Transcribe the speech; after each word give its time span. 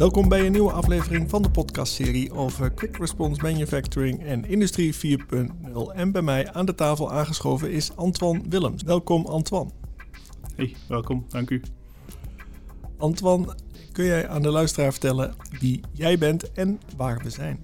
Welkom 0.00 0.28
bij 0.28 0.46
een 0.46 0.52
nieuwe 0.52 0.72
aflevering 0.72 1.30
van 1.30 1.42
de 1.42 1.50
podcastserie 1.50 2.32
over 2.32 2.70
Quick 2.70 2.96
Response 2.96 3.42
Manufacturing 3.42 4.22
en 4.24 4.44
Industrie 4.44 4.94
4.0. 4.94 5.94
En 5.94 6.12
bij 6.12 6.22
mij 6.22 6.52
aan 6.52 6.66
de 6.66 6.74
tafel 6.74 7.12
aangeschoven 7.12 7.70
is 7.70 7.96
Antoine 7.96 8.42
Willems. 8.48 8.82
Welkom 8.82 9.26
Antoine. 9.26 9.70
Hey, 10.56 10.74
welkom, 10.88 11.24
dank 11.28 11.50
u. 11.50 11.62
Antoine, 12.98 13.54
kun 13.92 14.04
jij 14.04 14.28
aan 14.28 14.42
de 14.42 14.50
luisteraar 14.50 14.90
vertellen 14.90 15.34
wie 15.58 15.80
jij 15.92 16.18
bent 16.18 16.52
en 16.52 16.80
waar 16.96 17.20
we 17.22 17.30
zijn? 17.30 17.60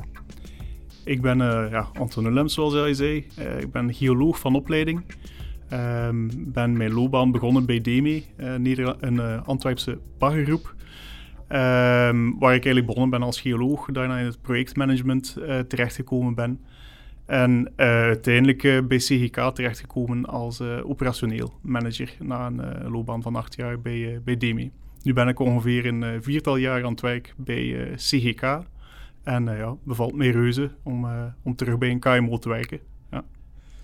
Ik 1.04 1.20
ben 1.20 1.38
uh, 1.38 1.66
ja, 1.70 1.88
Antoine 1.98 2.28
Willems, 2.30 2.54
zoals 2.54 2.72
jij 2.72 2.94
zei. 2.94 3.26
Uh, 3.38 3.60
ik 3.60 3.70
ben 3.72 3.94
geoloog 3.94 4.38
van 4.38 4.54
opleiding. 4.54 5.04
Um, 5.72 6.52
ben 6.52 6.76
mijn 6.76 6.92
loopbaan 6.92 7.32
begonnen 7.32 7.66
bij 7.66 7.80
DEME, 7.80 8.22
uh, 8.36 8.54
een 9.00 9.14
uh, 9.14 9.46
Antwerpse 9.46 9.98
baggergroep. 10.18 10.74
Um, 11.48 12.38
waar 12.38 12.54
ik 12.54 12.64
eigenlijk 12.64 12.86
begonnen 12.86 13.10
ben 13.10 13.22
als 13.22 13.40
geoloog, 13.40 13.88
daarna 13.92 14.18
in 14.18 14.24
het 14.24 14.42
projectmanagement 14.42 15.36
uh, 15.38 15.58
terechtgekomen 15.58 16.34
ben. 16.34 16.60
En 17.26 17.60
uh, 17.76 17.86
uiteindelijk 17.86 18.62
uh, 18.62 18.82
bij 18.82 18.96
CGK 18.96 19.54
terechtgekomen 19.54 20.24
als 20.24 20.60
operationeel 20.60 21.52
manager 21.62 22.16
na 22.18 22.46
een 22.46 22.90
loopbaan 22.90 23.22
van 23.22 23.36
acht 23.36 23.56
jaar 23.56 23.80
bij, 23.80 24.20
bij 24.24 24.36
DEME. 24.36 24.70
Nu 25.02 25.12
ben 25.12 25.28
ik 25.28 25.38
ongeveer 25.38 25.86
een 25.86 26.22
viertal 26.22 26.56
jaar 26.56 26.84
aan 26.84 26.90
het 26.90 27.00
werk 27.00 27.34
bij 27.36 27.90
CGK. 27.94 28.60
En 29.22 29.44
ja, 29.44 29.76
bevalt 29.82 30.14
mij 30.14 30.30
reuze 30.30 30.70
om, 30.82 31.06
om 31.42 31.56
terug 31.56 31.78
bij 31.78 31.90
een 31.90 32.00
KMO 32.00 32.38
te 32.38 32.48
werken. 32.48 32.80
Ja. 33.10 33.24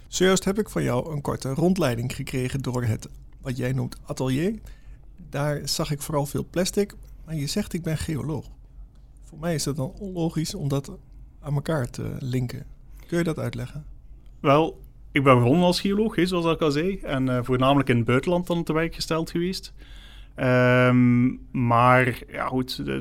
Zojuist 0.09 0.45
heb 0.45 0.59
ik 0.59 0.69
van 0.69 0.83
jou 0.83 1.13
een 1.13 1.21
korte 1.21 1.55
rondleiding 1.55 2.15
gekregen 2.15 2.61
door 2.61 2.85
het, 2.85 3.09
wat 3.41 3.57
jij 3.57 3.73
noemt, 3.73 4.01
atelier. 4.07 4.55
Daar 5.31 5.69
zag 5.69 5.91
ik 5.91 6.03
vooral 6.03 6.27
veel 6.27 6.47
plastic, 6.51 6.95
maar 7.25 7.35
je 7.35 7.47
zegt 7.47 7.73
ik 7.73 7.83
ben 7.83 7.99
geoloog. 7.99 8.47
Voor 9.23 9.39
mij 9.39 9.55
is 9.55 9.65
het 9.65 9.77
dan 9.77 9.93
onlogisch 9.99 10.55
om 10.55 10.69
dat 10.69 10.93
aan 11.41 11.55
elkaar 11.55 11.91
te 11.91 12.17
linken. 12.19 12.67
Kun 13.07 13.19
je 13.19 13.25
dat 13.25 13.39
uitleggen? 13.39 13.85
Wel, 14.41 14.81
ik 15.13 15.23
ben 15.23 15.39
begonnen 15.39 15.65
als 15.65 15.81
geoloog, 15.81 16.15
zoals 16.23 16.55
ik 16.55 16.61
al 16.61 16.71
zei. 16.71 16.99
En 16.99 17.27
uh, 17.27 17.39
voornamelijk 17.43 17.89
in 17.89 17.97
het 17.97 18.05
buitenland 18.05 18.47
dan 18.47 18.65
te 18.65 18.73
werk 18.73 18.95
gesteld 18.95 19.31
geweest. 19.31 19.75
Um, 20.37 21.41
maar 21.51 22.23
ja, 22.29 22.47
goed, 22.47 22.85
de, 22.85 22.99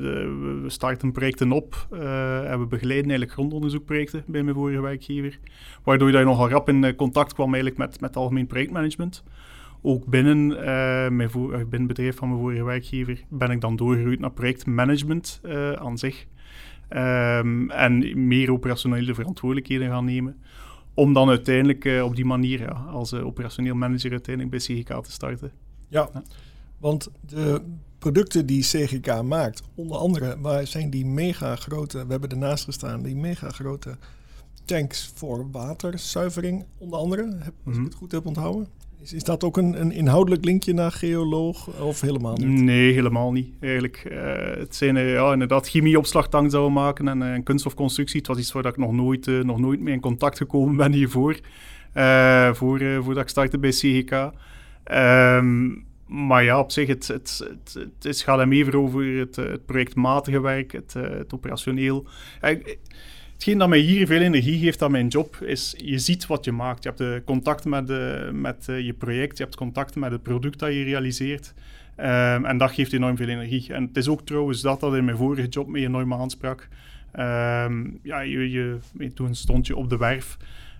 we 0.62 0.70
starten 0.70 1.12
projecten 1.12 1.52
op 1.52 1.86
uh, 1.92 2.50
en 2.50 2.60
we 2.60 2.66
begeleiden 2.66 3.10
eigenlijk 3.10 3.32
grondonderzoekprojecten 3.32 4.24
bij 4.26 4.42
mijn 4.42 4.54
vorige 4.54 4.80
werkgever. 4.80 5.38
Waardoor 5.82 6.10
je 6.10 6.24
nogal 6.24 6.48
rap 6.48 6.68
in 6.68 6.96
contact 6.96 7.34
kwam 7.34 7.54
eigenlijk 7.54 7.76
met, 7.76 8.00
met 8.00 8.16
algemeen 8.16 8.46
projectmanagement 8.46 9.22
ook 9.82 10.06
binnen, 10.06 10.50
uh, 10.50 11.08
mijn 11.08 11.30
voor, 11.30 11.48
binnen 11.50 11.78
het 11.78 11.86
bedrijf 11.86 12.16
van 12.16 12.28
mijn 12.28 12.40
vorige 12.40 12.64
werkgever 12.64 13.24
ben 13.28 13.50
ik 13.50 13.60
dan 13.60 13.76
doorgegroeid 13.76 14.20
naar 14.20 14.32
projectmanagement 14.32 15.40
uh, 15.44 15.72
aan 15.72 15.98
zich. 15.98 16.26
Um, 16.88 17.70
en 17.70 18.26
meer 18.26 18.52
operationele 18.52 19.14
verantwoordelijkheden 19.14 19.88
gaan 19.88 20.04
nemen. 20.04 20.36
Om 20.94 21.12
dan 21.12 21.28
uiteindelijk 21.28 21.84
uh, 21.84 22.04
op 22.04 22.16
die 22.16 22.24
manier 22.24 22.60
ja, 22.60 22.86
als 22.90 23.14
operationeel 23.14 23.74
manager 23.74 24.10
uiteindelijk 24.10 24.56
bij 24.56 24.76
CGK 24.76 25.04
te 25.04 25.12
starten. 25.12 25.52
Ja, 25.88 26.08
ja, 26.12 26.22
want 26.78 27.10
de 27.20 27.60
producten 27.98 28.46
die 28.46 28.62
CGK 28.62 29.22
maakt, 29.22 29.62
onder 29.74 29.96
andere, 29.96 30.40
waar 30.40 30.66
zijn 30.66 30.90
die 30.90 31.06
mega 31.06 31.56
grote, 31.56 32.04
we 32.06 32.10
hebben 32.10 32.30
ernaast 32.30 32.64
gestaan, 32.64 33.02
die 33.02 33.16
mega 33.16 33.50
grote 33.50 33.96
tanks 34.64 35.12
voor 35.14 35.50
waterzuivering, 35.50 36.64
onder 36.78 36.98
andere, 36.98 37.22
als 37.22 37.32
mm 37.64 37.72
-hmm. 37.72 37.80
ik 37.80 37.84
het 37.84 37.94
goed 37.94 38.12
heb 38.12 38.26
onthouden. 38.26 38.66
Is, 39.02 39.12
is 39.12 39.24
dat 39.24 39.44
ook 39.44 39.56
een, 39.56 39.80
een 39.80 39.92
inhoudelijk 39.92 40.44
linkje 40.44 40.72
naar 40.72 40.92
geoloog 40.92 41.80
of 41.80 42.00
helemaal 42.00 42.36
niet? 42.36 42.48
Nee, 42.48 42.92
helemaal 42.92 43.32
niet 43.32 43.48
eigenlijk. 43.60 44.08
Uh, 44.12 44.20
het 44.58 44.76
zijn 44.76 44.96
uh, 44.96 45.12
ja, 45.12 45.32
inderdaad 45.32 45.68
chemieopslagtank 45.68 46.50
zouden 46.50 46.72
maken 46.72 47.08
en, 47.08 47.22
uh, 47.22 47.44
kunststofconstructie. 47.44 48.18
Het 48.18 48.26
was 48.26 48.38
iets 48.38 48.52
waar 48.52 48.66
ik 48.66 48.76
nog 48.76 48.92
nooit, 48.92 49.26
nog 49.26 49.58
nooit 49.58 49.80
mee 49.80 49.94
in 49.94 50.00
contact 50.00 50.36
gekomen 50.36 50.76
ben 50.76 50.92
hiervoor. 50.92 51.40
voor, 52.52 52.80
voordat 53.02 53.22
ik 53.22 53.28
startte 53.28 53.58
bij 53.58 53.70
CGK. 53.70 54.30
Um, 54.92 55.84
maar 56.06 56.44
ja, 56.44 56.58
op 56.58 56.70
zich, 56.70 56.88
het, 56.88 57.06
het, 57.06 57.48
het, 57.74 57.88
het 58.00 58.20
gaat 58.20 58.38
hem 58.38 58.52
even 58.52 58.74
over 58.74 59.18
het, 59.18 59.36
het 59.36 59.66
projectmatige 59.66 60.40
werk, 60.40 60.72
het 60.72 61.34
operationeel. 61.34 62.06
Hetgeen 63.42 63.60
dat 63.60 63.68
mij 63.68 63.78
hier 63.78 64.06
veel 64.06 64.20
energie 64.20 64.58
geeft 64.58 64.82
aan 64.82 64.90
mijn 64.90 65.08
job, 65.08 65.36
is 65.36 65.74
je 65.76 65.98
ziet 65.98 66.26
wat 66.26 66.44
je 66.44 66.52
maakt. 66.52 66.82
Je 66.82 66.88
hebt 66.88 67.00
de 67.00 67.22
contact 67.24 67.64
met, 67.64 67.86
de, 67.86 68.30
met 68.32 68.66
uh, 68.70 68.80
je 68.80 68.92
project, 68.92 69.36
je 69.38 69.42
hebt 69.44 69.56
contact 69.56 69.94
met 69.94 70.10
het 70.10 70.22
product 70.22 70.58
dat 70.58 70.72
je 70.72 70.82
realiseert. 70.82 71.54
Um, 71.96 72.44
en 72.44 72.58
dat 72.58 72.70
geeft 72.70 72.92
enorm 72.92 73.16
veel 73.16 73.28
energie. 73.28 73.72
En 73.72 73.82
het 73.82 73.96
is 73.96 74.08
ook 74.08 74.26
trouwens 74.26 74.60
dat 74.60 74.80
dat 74.80 74.94
in 74.94 75.04
mijn 75.04 75.16
vorige 75.16 75.48
job 75.48 75.68
me 75.68 75.78
enorm 75.78 76.14
aansprak. 76.14 76.68
Um, 77.18 77.98
ja, 78.02 78.20
je, 78.20 78.50
je, 78.50 78.78
toen 79.14 79.34
stond 79.34 79.66
je 79.66 79.76
op 79.76 79.90
de 79.90 79.96
werf 79.96 80.36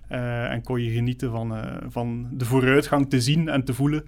en 0.07 0.63
kon 0.63 0.81
je 0.81 0.91
genieten 0.91 1.31
van, 1.31 1.53
van 1.89 2.27
de 2.31 2.45
vooruitgang 2.45 3.09
te 3.09 3.21
zien 3.21 3.49
en 3.49 3.63
te 3.63 3.73
voelen. 3.73 4.03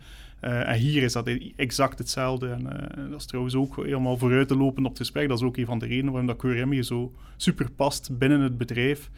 Uh, 0.46 0.70
en 0.70 0.78
hier 0.78 1.04
is 1.04 1.14
dat 1.14 1.30
exact 1.56 2.00
hetzelfde. 2.00 2.50
En 2.50 2.62
uh, 2.62 3.10
dat 3.10 3.20
is 3.20 3.26
trouwens 3.26 3.56
ook 3.56 3.76
helemaal 3.76 4.18
vooruit 4.18 4.48
te 4.48 4.58
lopen 4.58 4.84
op 4.84 4.90
het 4.90 4.98
gesprek. 4.98 5.28
Dat 5.28 5.38
is 5.38 5.44
ook 5.44 5.58
een 5.58 5.66
van 5.66 5.80
de 5.80 5.86
redenen 5.86 6.12
waarom 6.12 6.28
dat 6.28 6.38
QRM 6.38 6.72
hier 6.72 6.84
zo 6.84 7.14
super 7.36 7.72
past 7.72 8.18
binnen 8.18 8.40
het 8.40 8.58
bedrijf. 8.58 9.10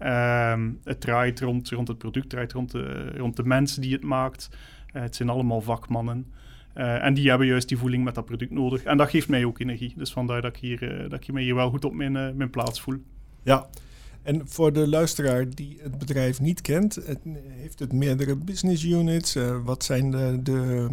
Uh, 0.00 0.60
het 0.84 1.00
draait 1.00 1.40
rond, 1.40 1.68
rond 1.68 1.88
het 1.88 1.98
product, 1.98 2.28
draait 2.28 2.52
rond 2.52 2.70
de, 2.70 3.10
rond 3.16 3.36
de 3.36 3.44
mensen 3.44 3.82
die 3.82 3.92
het 3.92 4.02
maakt. 4.02 4.50
Uh, 4.92 5.02
het 5.02 5.16
zijn 5.16 5.28
allemaal 5.28 5.60
vakmannen. 5.60 6.26
en 6.74 7.14
die 7.14 7.28
hebben 7.28 7.46
juist 7.46 7.68
die 7.68 7.78
voeling 7.78 8.04
met 8.04 8.14
dat 8.14 8.24
product 8.24 8.50
nodig. 8.50 8.82
En 8.82 8.96
dat 8.96 9.10
geeft 9.10 9.28
mij 9.28 9.44
ook 9.44 9.58
energie. 9.58 9.92
Dus 9.96 10.12
vandaar 10.12 10.42
dat 10.42 10.56
ik, 10.56 10.60
hier, 10.62 11.08
dat 11.08 11.20
ik 11.20 11.32
me 11.32 11.40
hier 11.40 11.54
wel 11.54 11.70
goed 11.70 11.84
op 11.84 11.94
mijn, 11.94 12.12
mijn 12.12 12.50
plaats 12.50 12.80
voel. 12.80 13.02
Ja, 13.42 13.68
en 14.22 14.48
voor 14.48 14.72
de 14.72 14.88
luisteraar 14.88 15.50
die 15.50 15.78
het 15.82 15.98
bedrijf 15.98 16.40
niet 16.40 16.60
kent, 16.60 16.94
het, 16.94 17.18
heeft 17.48 17.78
het 17.78 17.92
meerdere 17.92 18.36
business 18.36 18.84
units? 18.84 19.36
Uh, 19.36 19.56
wat 19.64 19.84
zijn 19.84 20.10
de, 20.10 20.38
de, 20.42 20.88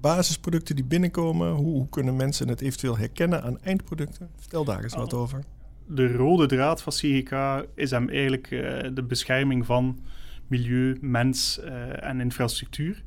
basisproducten 0.00 0.76
die 0.76 0.84
binnenkomen? 0.84 1.52
Hoe, 1.52 1.72
hoe, 1.72 1.88
kunnen 1.88 2.16
mensen 2.16 2.48
het 2.48 2.60
eventueel 2.60 2.98
herkennen 2.98 3.42
aan 3.42 3.62
eindproducten? 3.62 4.28
Vertel 4.36 4.64
daar 4.64 4.82
eens 4.82 4.94
wat 4.94 5.14
over. 5.14 5.44
De 5.86 6.12
rode 6.12 6.46
draad 6.46 6.82
van 6.82 6.92
CGK 6.92 7.66
is 7.74 7.90
hem 7.90 8.08
eigenlijk 8.08 8.50
uh, 8.50 8.78
de 8.94 9.02
bescherming 9.02 9.66
van 9.66 9.98
milieu, 10.46 10.98
mens 11.00 11.60
uh, 11.64 12.04
en 12.04 12.20
infrastructuur. 12.20 13.02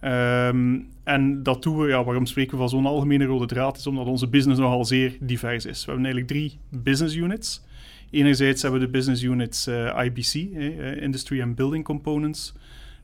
Um, 0.00 0.88
en 1.04 1.42
dat 1.42 1.62
doen 1.62 1.78
we, 1.78 1.88
ja, 1.88 2.04
waarom 2.04 2.26
spreken 2.26 2.52
we 2.52 2.58
van 2.58 2.68
zo'n 2.68 2.86
algemene 2.86 3.24
rode 3.24 3.46
draad, 3.46 3.76
is 3.76 3.86
omdat 3.86 4.06
onze 4.06 4.28
business 4.28 4.60
nogal 4.60 4.84
zeer 4.84 5.16
divers 5.20 5.64
is. 5.64 5.84
We 5.84 5.90
hebben 5.92 6.04
eigenlijk 6.04 6.32
drie 6.32 6.58
business 6.82 7.14
units. 7.14 7.64
Enerzijds 8.10 8.62
hebben 8.62 8.80
we 8.80 8.86
de 8.86 8.92
business 8.92 9.22
units 9.22 9.68
uh, 9.68 10.04
IBC, 10.04 10.34
eh, 10.34 11.02
Industry 11.02 11.42
and 11.42 11.54
Building 11.54 11.84
Components. 11.84 12.54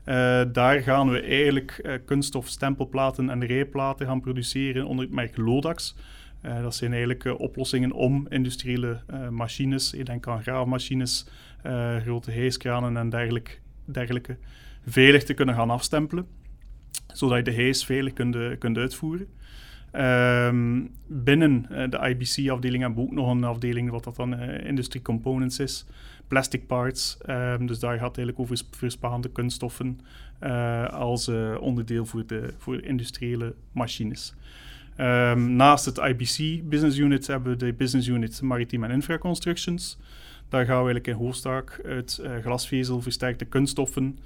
Uh, 0.04 0.42
daar 0.52 0.80
gaan 0.80 1.10
we 1.10 1.20
eigenlijk 1.20 1.80
uh, 1.82 1.92
kunststof 2.04 2.48
stempelplaten 2.48 3.30
en 3.30 3.46
rijplaten 3.46 4.06
gaan 4.06 4.20
produceren 4.20 4.86
onder 4.86 5.04
het 5.04 5.14
merk 5.14 5.36
Lodax. 5.36 5.96
Dat 6.62 6.74
zijn 6.74 6.90
eigenlijk 6.90 7.24
oplossingen 7.40 7.92
om 7.92 8.26
industriële 8.28 9.00
machines, 9.30 9.92
ik 9.92 10.06
denk 10.06 10.26
aan 10.26 10.42
graafmachines, 10.42 11.26
grote 12.02 12.30
hijskranen 12.30 12.96
en 12.96 13.10
dergelijke, 13.10 13.52
dergelijke, 13.84 14.36
veilig 14.86 15.24
te 15.24 15.34
kunnen 15.34 15.54
gaan 15.54 15.70
afstempelen. 15.70 16.26
Zodat 17.12 17.36
je 17.36 17.42
de 17.42 17.52
hijs 17.52 17.84
veilig 17.84 18.12
kunt, 18.12 18.58
kunt 18.58 18.78
uitvoeren. 18.78 19.26
Um, 19.94 20.90
binnen 21.24 21.66
uh, 21.70 21.90
de 21.90 22.08
IBC-afdeling 22.08 22.82
hebben 22.82 23.04
we 23.04 23.10
ook 23.10 23.14
nog 23.14 23.30
een 23.30 23.44
afdeling 23.44 23.90
wat 23.90 24.04
dat 24.04 24.16
dan 24.16 24.42
uh, 24.42 24.64
industry 24.64 25.02
components 25.02 25.58
is, 25.58 25.86
plastic 26.28 26.66
parts. 26.66 27.18
Um, 27.26 27.66
dus 27.66 27.78
daar 27.78 27.98
gaat 27.98 28.08
het 28.08 28.16
eigenlijk 28.16 28.38
over 28.38 28.64
verspaande 28.70 29.28
kunststoffen 29.28 30.00
uh, 30.42 30.88
als 30.88 31.28
onderdeel 31.60 32.06
voor 32.06 32.26
de 32.26 32.54
voor 32.58 32.82
industriële 32.82 33.54
machines. 33.72 34.34
Um, 35.00 35.52
naast 35.56 35.84
het 35.84 35.98
IBC 35.98 36.68
business 36.68 36.98
unit 36.98 37.26
hebben 37.26 37.52
we 37.52 37.58
de 37.58 37.72
business 37.72 38.08
unit 38.08 38.40
en 38.70 38.90
Infra 38.90 39.18
Constructions. 39.18 39.98
Daar 40.48 40.64
gaan 40.64 40.84
we 40.84 40.90
eigenlijk 40.90 41.06
in 41.06 41.24
hoofdzaak 41.24 41.80
uit 41.84 42.22
glasvezel 42.42 43.00
versterkte 43.00 43.44
kunststoffen 43.44 44.18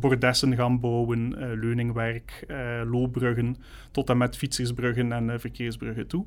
bordessen 0.00 0.56
gaan 0.56 0.80
bouwen, 0.80 1.34
uh, 1.38 1.60
leuningwerk, 1.60 2.44
uh, 2.48 2.80
loopbruggen, 2.90 3.56
tot 3.90 4.10
en 4.10 4.16
met 4.16 4.36
fietsersbruggen 4.36 5.12
en 5.12 5.28
uh, 5.28 5.34
verkeersbruggen 5.38 6.06
toe. 6.06 6.24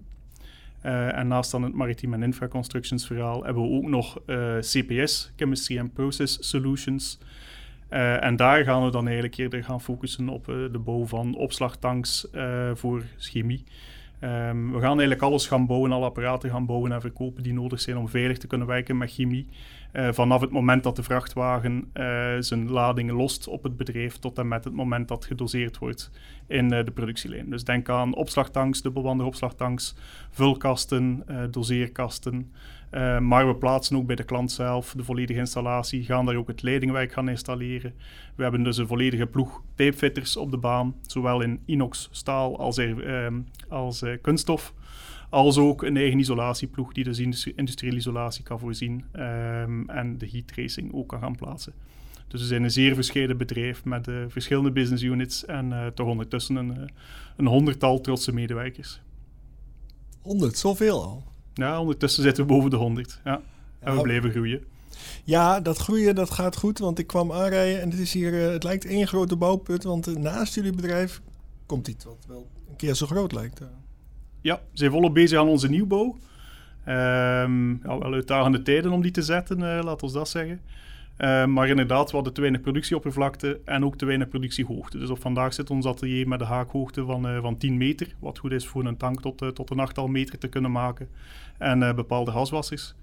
en 0.82 1.28
naast 1.28 1.52
dan 1.52 1.64
het 1.64 1.74
maritime 1.74 2.16
en 2.16 2.24
infraconstructions 2.24 3.08
verhaal 3.08 3.44
hebben 3.44 3.64
we 3.64 3.70
ook 3.70 3.88
nog 3.88 4.20
CPS, 4.60 5.32
Chemistry 5.36 5.80
and 5.80 5.94
Process 5.94 6.50
Solutions. 6.50 7.20
en 7.90 8.36
daar 8.36 8.64
gaan 8.64 8.86
we 8.86 8.92
dan 8.92 9.06
eigenlijk 9.06 9.38
eerder 9.38 9.64
gaan 9.64 9.82
focussen 9.82 10.30
op 10.30 10.46
de 10.46 10.82
bouw 10.84 11.06
van 11.06 11.36
opslagtanks 11.36 12.28
voor 12.74 13.04
chemie. 13.18 13.64
Ehm, 14.26 14.72
we 14.72 14.80
gaan 14.80 14.90
eigenlijk 14.90 15.22
alles 15.22 15.48
gaan 15.48 15.66
bouwen, 15.66 15.92
alle 15.92 16.06
apparaten 16.06 16.50
gaan 16.50 16.66
bouwen 16.66 16.92
en 16.92 17.02
verkopen 17.02 17.44
die 17.44 17.54
nodig 17.54 17.82
zijn 17.82 17.98
om 17.98 18.10
veilig 18.10 18.38
te 18.38 18.48
kunnen 18.48 18.68
werken 18.68 18.98
met 18.98 19.12
chemie. 19.12 19.48
Uh, 19.94 20.12
vanaf 20.12 20.42
het 20.42 20.52
moment 20.52 20.84
dat 20.84 20.96
de 20.96 21.04
vrachtwagen 21.04 21.92
uh, 21.94 22.34
zijn 22.40 22.70
ladingen 22.70 23.16
lost 23.16 23.48
op 23.48 23.64
het 23.64 23.78
bedrijf 23.78 24.18
tot 24.18 24.38
en 24.38 24.48
met 24.48 24.64
het 24.64 24.74
moment 24.74 25.08
dat 25.08 25.26
gedoseerd 25.26 25.78
wordt 25.78 26.12
in 26.48 26.74
uh, 26.74 26.84
de 26.86 26.92
productielijn. 26.92 27.50
Dus 27.50 27.64
denk 27.64 27.90
aan 27.90 28.16
opslagtanks, 28.16 28.82
dubbelwandige 28.82 29.30
opslagtanks, 29.30 29.96
vulkasten, 30.32 31.26
doseerkasten. 31.52 32.52
Maar 33.20 33.48
we 33.48 33.56
plaatsen 33.56 33.98
ook 33.98 34.06
bij 34.06 34.16
de 34.16 34.24
klant 34.24 34.52
zelf 34.52 34.94
de 34.98 35.04
volledige 35.04 35.40
installatie, 35.40 36.04
gaan 36.04 36.26
daar 36.26 36.36
ook 36.36 36.48
het 36.48 36.62
leidingwerk 36.62 37.14
gaan 37.14 37.30
installeren. 37.30 37.94
We 38.36 38.44
hebben 38.44 38.64
dus 38.64 38.78
een 38.78 38.88
volledige 38.88 39.26
ploeg 39.26 39.62
tapefitters 39.76 40.38
op 40.38 40.52
de 40.52 40.58
baan, 40.58 40.96
zowel 41.02 41.42
in 41.42 41.60
inox, 41.66 42.10
staal 42.12 42.60
als, 42.60 42.78
er, 42.78 43.32
als 43.70 44.04
kunststof 44.22 44.74
als 45.30 45.58
ook 45.58 45.84
een 45.84 45.98
eigen 45.98 46.20
isolatieploeg 46.20 46.94
die 46.94 47.04
dus 47.04 47.20
industriële 47.56 47.96
isolatie 47.96 48.44
kan 48.44 48.60
voorzien 48.60 49.06
um, 49.14 49.90
en 49.90 50.18
de 50.18 50.30
heat 50.32 50.48
tracing 50.48 50.94
ook 50.94 51.08
kan 51.08 51.20
gaan 51.20 51.36
plaatsen. 51.36 51.74
Dus 52.28 52.42
we 52.42 52.48
zijn 52.48 52.64
een 52.64 52.72
zeer 52.72 52.96
verscheiden 52.96 53.38
bedrijf 53.38 53.86
met 53.86 54.08
uh, 54.08 54.16
verschillende 54.28 54.72
business 54.72 55.04
units 55.04 55.46
en 55.46 55.92
toch 55.96 56.08
ondertussen 56.08 56.56
een, 56.56 56.90
een 57.38 57.46
honderdtal 57.46 58.02
trotse 58.02 58.34
medewerkers. 58.34 59.02
Honderd, 60.22 60.58
zoveel 60.58 61.04
al? 61.04 61.24
Ja, 61.56 61.80
ondertussen 61.80 62.24
zitten 62.24 62.44
we 62.44 62.54
boven 62.54 62.70
de 62.70 62.76
honderd. 62.76 63.20
Ja. 63.24 63.42
En 63.80 63.92
ja, 63.92 63.98
we 63.98 64.02
blijven 64.02 64.32
groeien. 64.32 64.64
Ja, 65.24 65.60
dat 65.60 65.78
groeien 65.78 66.16
dat 66.16 66.32
gaat 66.32 66.56
goed, 66.56 66.80
want 66.80 67.00
ik 67.00 67.08
kwam 67.08 67.32
aanrijden 67.32 67.82
en 67.82 67.90
het 67.90 68.00
is 68.00 68.14
hier, 68.14 68.34
het 68.34 68.64
lijkt 68.64 68.86
één 68.86 69.08
grote 69.08 69.36
bouwput, 69.36 69.84
want 69.84 70.20
naast 70.20 70.56
jullie 70.56 70.74
bedrijf 70.74 71.22
komt 71.66 71.88
iets 71.88 72.06
wat 72.06 72.26
wel 72.28 72.48
een 72.70 72.76
keer 72.76 72.94
zo 72.94 73.06
groot 73.06 73.32
lijkt. 73.32 73.62
Ja, 74.42 74.56
we 74.56 74.78
zijn 74.78 74.92
volop 74.92 75.14
bezig 75.14 75.40
aan 75.40 75.48
onze 75.48 75.70
nieuwbouw. 75.70 76.18
Um, 76.88 77.80
ja, 77.84 77.98
wel 78.00 78.14
uitdagende 78.14 78.62
tijden 78.62 78.92
om 78.92 79.02
die 79.02 79.12
te 79.12 79.22
zetten, 79.22 79.60
uh, 79.60 79.80
laat 79.84 80.04
ons 80.04 80.14
dat 80.14 80.30
zeggen. 80.30 80.62
Uh, 81.18 81.46
maar 81.46 81.68
inderdaad, 81.68 82.10
we 82.10 82.16
hadden 82.16 82.34
te 82.34 82.42
weinig 82.42 82.62
productieoppervlakte 82.62 83.60
en 83.66 83.86
ook 83.86 83.98
te 83.98 84.06
weinig 84.06 84.28
productiehoogte. 84.28 84.98
Dus 84.98 85.10
op 85.10 85.22
vandaag 85.22 85.54
zit 85.54 85.70
ons 85.70 85.86
atelier 85.86 86.28
met 86.28 86.42
een 86.42 86.48
haakhoogte 86.48 87.06
van, 87.06 87.30
uh, 87.30 87.42
van 87.42 87.58
10 87.58 87.78
meter. 87.78 88.16
Wat 88.20 88.40
goed 88.40 88.52
is 88.52 88.68
voor 88.68 88.86
een 88.86 88.98
tank 88.98 89.22
tot, 89.22 89.42
uh, 89.42 89.50
tot 89.50 89.70
een 89.70 89.80
achttal 89.80 90.08
meter 90.08 90.38
te 90.38 90.48
kunnen 90.48 90.72
maken. 90.72 91.10
En 91.58 91.96
bepaalde 91.96 92.32
gaswassers. 92.32 92.96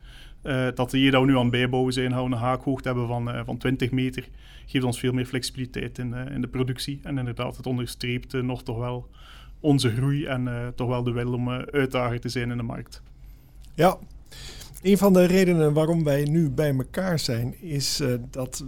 het 0.42 0.80
atelier 0.80 1.10
dat 1.10 1.20
we 1.20 1.26
nu 1.26 1.36
aan 1.36 1.42
het 1.42 1.50
bijbouwen 1.50 1.92
zijn, 1.92 2.12
houden 2.12 2.38
een 2.38 2.44
haakhoogte 2.44 2.88
hebben 2.88 3.06
van, 3.06 3.44
van 3.44 3.58
20 3.58 3.90
meter. 3.90 4.28
Geeft 4.66 4.84
ons 4.84 4.98
veel 4.98 5.12
meer 5.12 5.26
flexibiliteit 5.26 5.98
in, 5.98 6.14
in 6.14 6.40
de 6.40 6.48
productie. 6.48 7.00
En 7.02 7.18
inderdaad, 7.18 7.56
het 7.56 7.66
onderstreept 7.66 8.42
nog 8.42 8.62
toch 8.62 8.78
wel 8.78 9.08
onze 9.60 9.90
groei 9.90 10.24
en 10.24 10.72
toch 10.74 10.88
wel 10.88 11.02
de 11.02 11.12
wil 11.12 11.32
om 11.32 11.50
uitdager 11.50 12.20
te 12.20 12.28
zijn 12.28 12.50
in 12.50 12.56
de 12.56 12.62
markt. 12.62 13.02
Ja, 13.74 13.98
een 14.82 14.98
van 14.98 15.12
de 15.12 15.24
redenen 15.24 15.72
waarom 15.72 16.04
wij 16.04 16.24
nu 16.24 16.50
bij 16.50 16.74
elkaar 16.76 17.18
zijn, 17.18 17.60
is 17.60 18.00
uh, 18.00 18.14
dat 18.30 18.64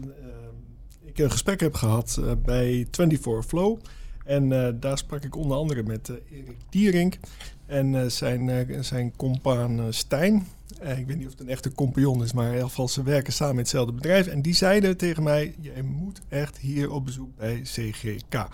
ik 1.05 1.19
een 1.19 1.31
gesprek 1.31 1.61
heb 1.61 1.75
gehad 1.75 2.21
bij 2.45 2.87
24 2.91 3.45
Flow. 3.47 3.79
En 4.25 4.77
daar 4.81 4.99
sprak 4.99 5.25
ik 5.25 5.37
onder 5.37 5.57
andere 5.57 5.83
met 5.83 6.09
Erik 6.31 6.57
Dierink 6.71 7.19
en 7.67 8.13
zijn, 8.13 8.85
zijn 8.85 9.17
compaan 9.17 9.93
Stijn. 9.93 10.47
ik 10.97 11.07
weet 11.07 11.17
niet 11.17 11.27
of 11.27 11.33
het 11.33 11.41
een 11.41 11.49
echte 11.49 11.73
compagnon 11.73 12.23
is, 12.23 12.33
maar 12.33 12.47
in 12.47 12.53
ieder 12.53 12.69
geval 12.69 12.89
ze 12.89 13.03
werken 13.03 13.33
samen 13.33 13.55
in 13.55 13.61
hetzelfde 13.61 13.93
bedrijf. 13.93 14.27
En 14.27 14.43
die 14.43 14.55
zeiden 14.55 14.97
tegen 14.97 15.23
mij, 15.23 15.55
jij 15.61 15.83
moet 15.83 16.21
echt 16.29 16.59
hier 16.59 16.91
op 16.91 17.05
bezoek 17.05 17.37
bij 17.37 17.61
CGK. 17.63 18.49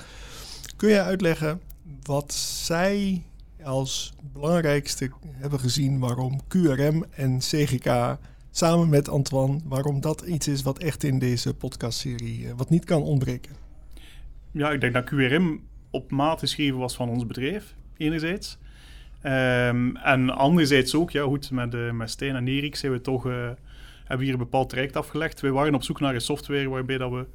Kun 0.76 0.88
je 0.88 1.00
uitleggen 1.00 1.60
wat 2.02 2.32
zij 2.32 3.22
als 3.64 4.12
belangrijkste 4.32 5.10
hebben 5.32 5.60
gezien 5.60 5.98
waarom 5.98 6.40
QRM 6.48 7.04
en 7.10 7.38
CGK 7.38 8.18
samen 8.50 8.88
met 8.88 9.08
Antoine, 9.08 9.60
waarom 9.64 10.00
dat 10.00 10.20
iets 10.20 10.48
is 10.48 10.62
wat 10.62 10.78
echt 10.78 11.04
in 11.04 11.18
deze 11.18 11.54
podcastserie 11.54 12.40
uh, 12.40 12.50
wat 12.56 12.70
niet 12.70 12.84
kan 12.84 13.02
ontbreken. 13.02 13.52
Ja, 14.50 14.70
ik 14.70 14.80
denk 14.80 14.92
dat 14.92 15.04
QRM 15.04 15.60
op 15.90 16.10
maat 16.10 16.38
geschreven 16.38 16.78
was 16.78 16.94
van 16.94 17.08
ons 17.08 17.26
bedrijf, 17.26 17.74
enerzijds. 17.96 18.58
Um, 19.22 19.96
en 19.96 20.30
anderzijds 20.30 20.94
ook, 20.94 21.10
ja 21.10 21.22
goed, 21.22 21.50
met, 21.50 21.74
uh, 21.74 21.90
met 21.90 22.10
Stijn 22.10 22.36
en 22.36 22.48
Erik 22.48 22.76
zijn 22.76 22.92
we 22.92 23.00
toch, 23.00 23.26
uh, 23.26 23.32
hebben 23.98 24.18
we 24.18 24.24
hier 24.24 24.32
een 24.32 24.38
bepaald 24.38 24.68
traject 24.68 24.96
afgelegd. 24.96 25.40
Wij 25.40 25.50
waren 25.50 25.74
op 25.74 25.82
zoek 25.82 26.00
naar 26.00 26.14
een 26.14 26.20
software 26.20 26.68
waarbij 26.68 26.98
dat 26.98 27.10
we 27.10 27.26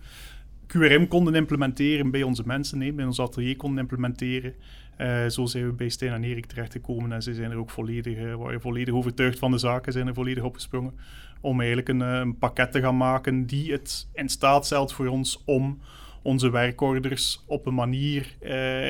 QRM 0.68 1.07
konden 1.07 1.36
implementeren 1.36 2.12
bij 2.12 2.24
onze 2.24 2.44
mensen, 2.45 2.77
nee, 2.77 2.94
bij 2.94 3.06
ons 3.06 3.19
atelier 3.19 3.56
konden 3.56 3.80
implementeren. 3.80 4.54
Uh, 4.97 5.27
zo 5.27 5.45
zijn 5.45 5.65
we 5.65 5.74
bij 5.74 5.89
Stijn 5.89 6.13
en 6.13 6.24
Erik 6.24 6.45
terechtgekomen 6.45 7.12
en 7.12 7.21
ze 7.21 7.33
zijn 7.33 7.51
er 7.51 7.57
ook 7.57 7.69
volledig, 7.69 8.18
uh, 8.18 8.36
waren 8.36 8.62
volledig 8.62 8.94
overtuigd 8.94 9.39
van 9.39 9.51
de 9.51 9.57
zaken, 9.57 9.92
zijn 9.92 10.07
er 10.07 10.13
volledig 10.13 10.44
opgesprongen 10.44 10.94
om 11.42 11.57
eigenlijk 11.59 11.89
een, 11.89 12.01
eh, 12.01 12.19
een, 12.19 12.38
pakket 12.38 12.71
te 12.71 12.81
gaan 12.81 12.97
maken 12.97 13.45
die 13.45 13.71
het 13.71 14.09
in 14.13 14.30
staat 14.30 14.65
stelt 14.65 14.94
voor 14.94 15.07
ons 15.07 15.44
om 15.45 15.80
onze 16.21 16.50
werkorders 16.50 17.44
op 17.47 17.65
een 17.65 17.74
manier 17.74 18.36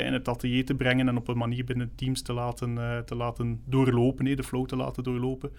in 0.06 0.14
het 0.14 0.28
atelier 0.28 0.66
te 0.66 0.76
brengen 0.76 1.08
en 1.08 1.18
op 1.18 1.28
een 1.28 1.38
manier 1.38 1.66
binnen 1.66 1.92
teams 1.96 2.22
te 2.22 2.34
laten, 2.34 3.04
te 3.06 3.16
laten 3.16 3.62
doorlopen, 3.66 4.26
nee, 4.26 4.36
de 4.36 4.44
flow 4.44 4.66
te 4.66 4.76
laten 4.76 5.04
doorlopen, 5.04 5.52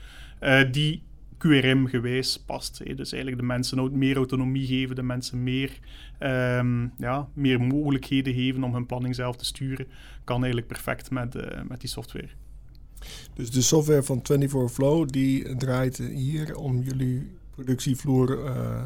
die 0.71 1.03
QRM-gewijs 1.39 2.43
past. 2.47 2.81
Hè. 2.85 2.95
Dus 2.95 3.13
eigenlijk 3.13 3.43
de 3.43 3.47
mensen 3.47 3.99
meer 3.99 4.17
autonomie 4.17 4.67
geven, 4.67 4.97
de 4.97 5.03
mensen 5.03 5.43
meer, 5.43 5.79
um, 6.21 6.93
ja, 6.99 7.29
meer 7.35 7.61
mogelijkheden 7.61 8.35
geven 8.35 8.65
om 8.65 8.75
hun 8.75 8.87
planning 8.87 9.15
zelf 9.15 9.37
te 9.37 9.45
sturen, 9.45 9.87
kan 10.25 10.37
eigenlijk 10.37 10.67
perfect 10.67 11.11
met, 11.11 11.35
uh, 11.35 11.43
met 11.69 11.81
die 11.81 11.91
software. 11.91 12.29
Dus 13.35 13.51
de 13.51 13.63
software 13.63 14.03
van 14.03 14.21
24 14.23 14.73
Flow 14.73 15.09
die 15.09 15.57
draait 15.57 15.97
hier 15.97 16.57
om 16.57 16.83
jullie 16.83 17.31
productievloer 17.51 18.45
uh, 18.45 18.83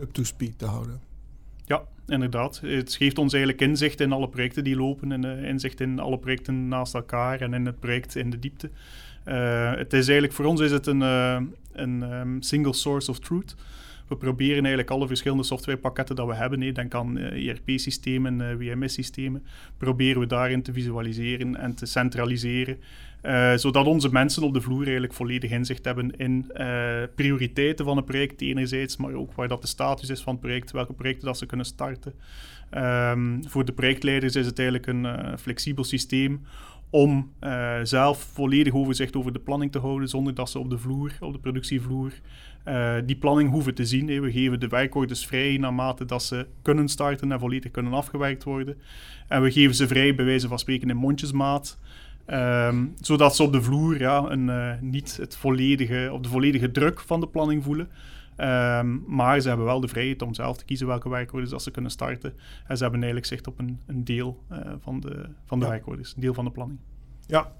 up 0.00 0.12
to 0.12 0.24
speed 0.24 0.58
te 0.58 0.66
houden. 0.66 1.00
Ja, 1.64 1.84
inderdaad. 2.06 2.60
Het 2.60 2.94
geeft 2.94 3.18
ons 3.18 3.32
eigenlijk 3.32 3.62
inzicht 3.62 4.00
in 4.00 4.12
alle 4.12 4.28
projecten 4.28 4.64
die 4.64 4.76
lopen, 4.76 5.12
en 5.12 5.24
uh, 5.24 5.48
inzicht 5.48 5.80
in 5.80 5.98
alle 5.98 6.18
projecten 6.18 6.68
naast 6.68 6.94
elkaar 6.94 7.40
en 7.40 7.54
in 7.54 7.66
het 7.66 7.80
project 7.80 8.16
in 8.16 8.30
de 8.30 8.38
diepte. 8.38 8.70
Uh, 9.24 9.74
het 9.74 9.92
is 9.92 10.04
eigenlijk 10.04 10.32
voor 10.32 10.44
ons 10.44 10.60
is 10.60 10.70
het 10.70 10.86
een, 10.86 11.00
uh, 11.00 11.40
een 11.72 12.02
um, 12.02 12.42
single 12.42 12.72
source 12.72 13.10
of 13.10 13.18
truth. 13.18 13.56
We 14.08 14.16
proberen 14.16 14.58
eigenlijk 14.58 14.90
alle 14.90 15.06
verschillende 15.06 15.42
softwarepakketten 15.42 16.16
dat 16.16 16.26
we 16.26 16.34
hebben, 16.34 16.58
nee, 16.58 16.72
denk 16.72 16.94
aan 16.94 17.18
ERP-systemen, 17.18 18.58
WMS-systemen, 18.58 19.44
proberen 19.78 20.20
we 20.20 20.26
daarin 20.26 20.62
te 20.62 20.72
visualiseren 20.72 21.56
en 21.56 21.74
te 21.74 21.86
centraliseren, 21.86 22.78
zodat 23.54 23.86
onze 23.86 24.08
mensen 24.08 24.42
op 24.42 24.54
de 24.54 24.60
vloer 24.60 24.82
eigenlijk 24.82 25.12
volledig 25.12 25.50
inzicht 25.50 25.84
hebben 25.84 26.16
in 26.16 26.52
prioriteiten 27.14 27.84
van 27.84 27.96
een 27.96 28.04
project 28.04 28.40
enerzijds, 28.40 28.96
maar 28.96 29.12
ook 29.12 29.32
waar 29.32 29.48
dat 29.48 29.62
de 29.62 29.68
status 29.68 30.08
is 30.08 30.22
van 30.22 30.32
het 30.32 30.42
project, 30.42 30.70
welke 30.70 30.92
projecten 30.92 31.26
dat 31.26 31.38
ze 31.38 31.46
kunnen 31.46 31.66
starten. 31.66 32.14
Um, 32.74 33.48
voor 33.48 33.64
de 33.64 33.72
projectleiders 33.72 34.36
is 34.36 34.46
het 34.46 34.58
eigenlijk 34.58 34.88
een 34.88 35.38
flexibel 35.38 35.84
systeem 35.84 36.40
om 36.94 37.32
uh, 37.40 37.74
zelf 37.82 38.18
volledig 38.32 38.74
overzicht 38.74 39.16
over 39.16 39.32
de 39.32 39.38
planning 39.38 39.72
te 39.72 39.78
houden, 39.78 40.08
zonder 40.08 40.34
dat 40.34 40.50
ze 40.50 40.58
op 40.58 40.70
de 40.70 40.78
vloer, 40.78 41.12
op 41.20 41.32
de 41.32 41.38
productievloer, 41.38 42.12
uh, 42.68 42.94
die 43.04 43.16
planning 43.16 43.50
hoeven 43.50 43.74
te 43.74 43.84
zien. 43.84 44.06
We 44.20 44.32
geven 44.32 44.60
de 44.60 44.68
werkorders 44.68 45.26
vrij 45.26 45.56
naarmate 45.56 46.04
dat 46.04 46.22
ze 46.22 46.46
kunnen 46.62 46.88
starten 46.88 47.32
en 47.32 47.38
volledig 47.38 47.70
kunnen 47.70 47.92
afgewerkt 47.92 48.44
worden. 48.44 48.76
En 49.28 49.42
we 49.42 49.50
geven 49.50 49.74
ze 49.74 49.86
vrij, 49.86 50.14
bij 50.14 50.24
wijze 50.24 50.48
van 50.48 50.58
spreken, 50.58 50.88
in 50.88 50.96
mondjesmaat. 50.96 51.78
Um, 52.26 52.94
zodat 53.00 53.36
ze 53.36 53.42
op 53.42 53.52
de 53.52 53.62
vloer 53.62 53.98
ja, 53.98 54.24
een, 54.28 54.48
uh, 54.48 54.70
niet 54.80 55.16
het 55.16 55.36
volledige, 55.36 56.08
op 56.12 56.22
de 56.22 56.28
volledige 56.28 56.70
druk 56.70 57.00
van 57.00 57.20
de 57.20 57.28
planning 57.28 57.64
voelen. 57.64 57.88
Um, 58.36 59.04
maar 59.06 59.40
ze 59.40 59.48
hebben 59.48 59.66
wel 59.66 59.80
de 59.80 59.88
vrijheid 59.88 60.22
om 60.22 60.34
zelf 60.34 60.56
te 60.56 60.64
kiezen 60.64 60.86
welke 60.86 61.26
dat 61.48 61.62
ze 61.62 61.70
kunnen 61.70 61.90
starten. 61.90 62.34
En 62.66 62.76
ze 62.76 62.82
hebben 62.82 63.02
eigenlijk 63.02 63.26
zicht 63.26 63.46
op 63.46 63.58
een, 63.58 63.80
een 63.86 64.04
deel 64.04 64.44
uh, 64.52 64.58
van 64.78 65.00
de, 65.00 65.28
van 65.44 65.60
de 65.60 65.66
ja. 65.66 65.80
een 65.84 66.04
deel 66.16 66.34
van 66.34 66.44
de 66.44 66.50
planning. 66.50 66.78
Ja, 67.26 67.52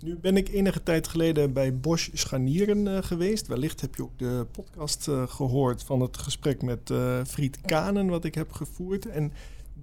nu 0.00 0.16
ben 0.16 0.36
ik 0.36 0.48
enige 0.48 0.82
tijd 0.82 1.08
geleden 1.08 1.52
bij 1.52 1.78
Bosch 1.78 2.08
Scharnieren 2.12 2.86
uh, 2.86 2.98
geweest. 3.02 3.46
Wellicht 3.46 3.80
heb 3.80 3.94
je 3.94 4.02
ook 4.02 4.18
de 4.18 4.46
podcast 4.52 5.08
uh, 5.08 5.22
gehoord 5.26 5.82
van 5.82 6.00
het 6.00 6.16
gesprek 6.16 6.62
met 6.62 6.92
Fried 7.26 7.60
Kanen 7.60 8.06
wat 8.06 8.24
ik 8.24 8.34
heb 8.34 8.52
gevoerd. 8.52 9.06
En 9.06 9.32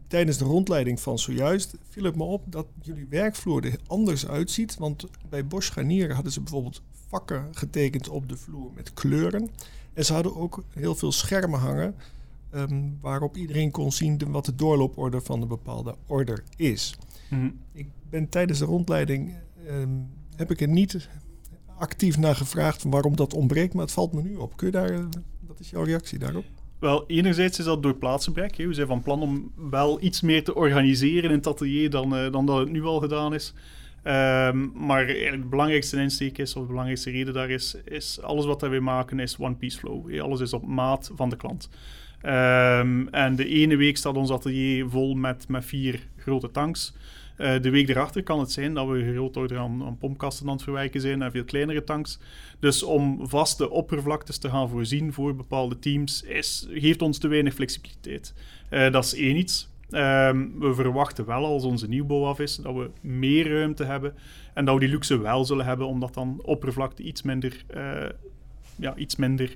tijdens 0.07 0.38
de 0.38 0.45
rondleiding 0.45 1.00
van 1.00 1.19
zojuist 1.19 1.77
viel 1.89 2.03
het 2.03 2.15
me 2.15 2.23
op 2.23 2.43
dat 2.47 2.65
jullie 2.81 3.07
werkvloer 3.09 3.65
er 3.65 3.79
anders 3.88 4.27
uitziet. 4.27 4.77
Want 4.77 5.07
bij 5.29 5.47
Bosch 5.47 5.67
Scharnieren 5.67 6.15
hadden 6.15 6.33
ze 6.33 6.41
bijvoorbeeld 6.41 6.81
vakken 7.07 7.47
getekend 7.51 8.09
op 8.09 8.29
de 8.29 8.38
vloer 8.38 8.71
met 8.75 8.93
kleuren. 8.93 9.50
En 9.93 10.05
ze 10.05 10.13
hadden 10.13 10.36
ook 10.36 10.63
heel 10.74 10.95
veel 10.95 11.12
schermen 11.12 11.60
hangen. 11.60 11.95
Um, 12.55 12.98
waarop 13.01 13.38
iedereen 13.38 13.71
kon 13.71 13.91
zien 13.91 14.17
de, 14.17 14.29
wat 14.29 14.45
de 14.45 14.55
doorlooporde 14.55 15.21
van 15.21 15.41
een 15.41 15.48
bepaalde 15.48 15.95
order 16.07 16.43
is. 16.55 16.98
Mm. 17.29 17.60
Ik 17.74 17.88
ben 18.10 18.29
tijdens 18.29 18.60
de 18.60 18.65
rondleiding 18.65 19.33
um, 19.67 20.10
heb 20.36 20.51
ik 20.51 20.62
er 20.62 20.67
niet 20.67 21.10
actief 21.77 22.17
naar 22.17 22.36
gevraagd 22.36 22.83
waarom 22.83 23.15
dat 23.15 23.33
ontbreekt, 23.33 23.74
maar 23.74 23.83
het 23.83 23.93
valt 23.93 24.13
me 24.13 24.21
nu 24.21 24.36
op. 24.36 24.57
Kun 24.57 24.67
je 24.67 24.74
daar, 24.74 25.07
wat 25.48 25.60
is 25.60 25.69
jouw 25.69 25.83
reactie 25.83 26.19
daarop? 26.19 26.45
Wel, 26.79 27.07
enerzijds 27.07 27.60
is 27.60 27.65
dat 27.65 27.83
door 27.83 27.95
plaatsgebrek. 27.95 28.55
We 28.55 28.74
zijn 28.74 28.88
van 28.88 29.01
plan 29.01 29.21
om 29.21 29.51
wel 29.69 30.01
iets 30.01 30.21
meer 30.21 30.43
te 30.43 30.55
organiseren 30.55 31.29
in 31.29 31.36
het 31.36 31.48
atelier 31.48 31.89
dan, 31.89 32.17
uh, 32.17 32.31
dan 32.31 32.45
dat 32.45 32.57
het 32.57 32.69
nu 32.69 32.83
al 32.83 33.00
gedaan 33.00 33.33
is. 33.33 33.53
Ehm, 34.03 34.86
maar 34.86 35.08
de 35.08 35.46
belangrijkste 35.50 36.01
insteek 36.01 36.38
is, 36.38 36.55
of 36.55 36.62
de 36.62 36.67
belangrijkste 36.67 37.12
reden 37.12 37.34
daar 37.34 37.50
is, 37.50 37.75
is 37.86 38.22
alles 38.22 38.46
wat 38.46 38.62
wij 38.62 38.79
maken 38.79 39.20
is 39.20 39.38
one 39.39 39.55
piece 39.55 39.77
flow. 39.77 40.20
Alles 40.20 40.39
is 40.39 40.53
op 40.53 40.65
maat 40.65 41.12
van 41.15 41.29
de 41.29 41.36
klant. 41.36 41.70
Ehm, 42.22 43.08
en 43.08 43.36
de 43.36 43.48
ene 43.48 43.75
week 43.75 43.98
staat 43.98 44.15
ons 44.15 44.31
atelier 44.31 44.89
vol 44.89 45.13
met, 45.13 45.48
met 45.48 45.65
vier 45.65 46.08
grote 46.17 46.51
tanks. 46.51 46.93
Uh, 47.38 47.62
de 47.62 47.70
week 47.70 47.89
erachter 47.89 48.24
kan 48.24 48.39
het 48.39 48.51
zijn 48.51 48.74
dat 48.74 48.88
we 48.88 49.12
groot 49.13 49.51
aan, 49.53 49.84
aan 49.84 49.98
pompkasten 49.98 50.48
aan 50.48 50.53
het 50.53 50.63
verwijken 50.63 51.01
zijn 51.01 51.22
en 51.22 51.31
veel 51.31 51.43
kleinere 51.43 51.84
tanks. 51.84 52.20
Dus 52.60 52.84
om 52.84 53.27
vaste 53.27 53.70
oppervlaktes 53.70 54.38
te 54.38 54.50
gaan 54.50 54.70
voorzien 54.70 55.13
voor 55.13 55.36
bepaalde 55.36 55.79
teams 55.79 56.24
is, 56.24 56.67
geeft 56.70 57.01
ons 57.01 57.17
te 57.17 57.27
weinig 57.27 57.53
flexibiliteit. 57.53 58.34
Uh, 58.70 58.91
dat 58.91 59.03
is 59.03 59.15
één 59.15 59.36
iets. 59.36 59.70
Um, 59.93 60.60
we 60.60 60.74
verwachten 60.74 61.25
wel 61.25 61.45
als 61.45 61.63
onze 61.63 61.88
nieuwbouw 61.88 62.25
af 62.25 62.39
is 62.39 62.55
dat 62.55 62.75
we 62.75 62.89
meer 63.01 63.50
ruimte 63.50 63.83
hebben 63.83 64.13
en 64.53 64.65
dat 64.65 64.74
we 64.74 64.79
die 64.79 64.89
luxe 64.89 65.17
wel 65.17 65.45
zullen 65.45 65.65
hebben, 65.65 65.88
omdat 65.88 66.13
dan 66.13 66.39
oppervlakte 66.43 67.03
iets 67.03 67.21
minder, 67.21 67.63
uh, 67.75 68.10
ja, 68.75 68.95
iets 68.95 69.15
minder 69.15 69.55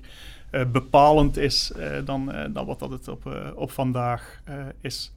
uh, 0.52 0.64
bepalend 0.72 1.36
is 1.36 1.72
uh, 1.76 1.98
dan, 2.04 2.32
dan 2.52 2.66
wat 2.66 2.78
dat 2.78 2.90
het 2.90 3.08
op, 3.08 3.52
op 3.54 3.70
vandaag 3.70 4.42
is. 4.80 5.12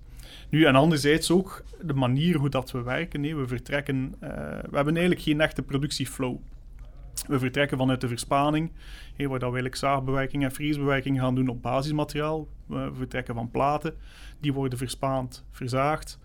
Nu, 0.50 0.66
en 0.66 0.76
anderzijds 0.76 1.32
ook 1.32 1.64
de 1.82 1.94
manier 1.94 2.38
hoe 2.38 2.50
dat 2.50 2.72
we 2.72 2.82
werken. 2.82 3.22
Nee, 3.22 3.36
we 3.36 3.48
vertrekken, 3.48 4.16
we 4.20 4.76
hebben 4.76 4.96
eigenlijk 4.96 5.22
geen 5.22 5.42
echte 5.42 5.62
productieflow. 5.62 6.38
We 7.28 7.40
vertrekken 7.40 7.78
vanuit 7.78 8.02
de 8.02 8.08
verspaning, 8.08 8.72
waar 9.18 9.40
dat 9.40 9.52
we 9.52 9.70
zaagbewerking 9.72 10.44
en 10.44 10.52
vriesbewerking 10.52 11.20
gaan 11.20 11.36
doen 11.36 11.48
op 11.48 11.62
basismateriaal. 11.62 12.48
We 12.66 12.92
vertrekken 12.94 13.36
van 13.36 13.52
platen, 13.52 13.96
die 14.40 14.54
worden 14.54 14.78
verspaand, 14.78 15.46
verzaagd. 15.52 16.20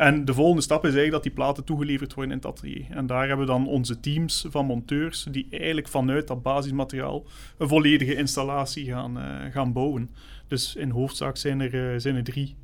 En 0.00 0.24
de 0.24 0.34
volgende 0.34 0.62
stap 0.62 0.78
is 0.78 0.94
eigenlijk 0.94 1.12
dat 1.12 1.22
die 1.22 1.32
platen 1.32 1.64
toegeleverd 1.64 2.14
worden 2.14 2.32
in 2.32 2.38
het 2.38 2.46
atelier. 2.46 2.86
En 2.90 3.06
daar 3.06 3.28
hebben 3.28 3.46
we 3.46 3.52
dan 3.52 3.66
onze 3.66 4.00
teams 4.00 4.46
van 4.48 4.66
monteurs 4.66 5.26
die 5.30 5.46
eigenlijk 5.50 5.88
vanuit 5.88 6.26
dat 6.26 6.42
basismateriaal 6.42 7.24
een 7.58 7.68
volledige 7.68 8.14
installatie 8.14 8.86
gaan, 8.86 9.18
uh, 9.18 9.52
gaan 9.52 9.72
bouwen. 9.72 10.10
Dus 10.48 10.76
in 10.76 10.90
hoofdzaak 10.90 11.36
zijn 11.36 11.60
er, 11.60 11.74
uh, 11.74 12.00
zijn 12.00 12.16
er 12.16 12.24
drie, 12.24 12.56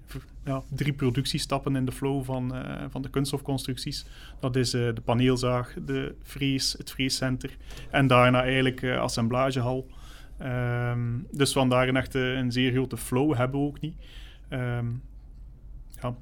ja, 0.45 0.63
drie 0.69 0.93
productiestappen 0.93 1.77
in 1.77 1.85
de 1.85 1.93
flow 1.93 2.25
van, 2.25 2.57
uh, 2.57 2.85
van 2.89 3.03
de 3.03 3.11
kunststofconstructies. 3.11 4.07
Dat 4.41 4.57
is 4.57 4.71
de 4.71 5.03
paneelzaag, 5.05 5.75
de 5.85 6.15
frees, 6.23 6.75
het 6.79 6.91
freescenter 6.91 7.57
en 7.91 8.07
daarna 8.07 8.43
eigenlijk 8.43 8.85
assemblagehal. 8.85 9.87
Um, 10.43 11.27
dus 11.31 11.53
vandaar 11.53 11.89
een 11.89 11.97
echte 11.97 12.19
een 12.19 12.53
zeer 12.53 12.73
grote 12.73 12.97
flow 12.97 13.35
hebben 13.35 13.61
we 13.61 13.67
ook 13.67 13.81
niet. 13.81 13.95
Um, 14.51 15.03
ja, 16.03 16.17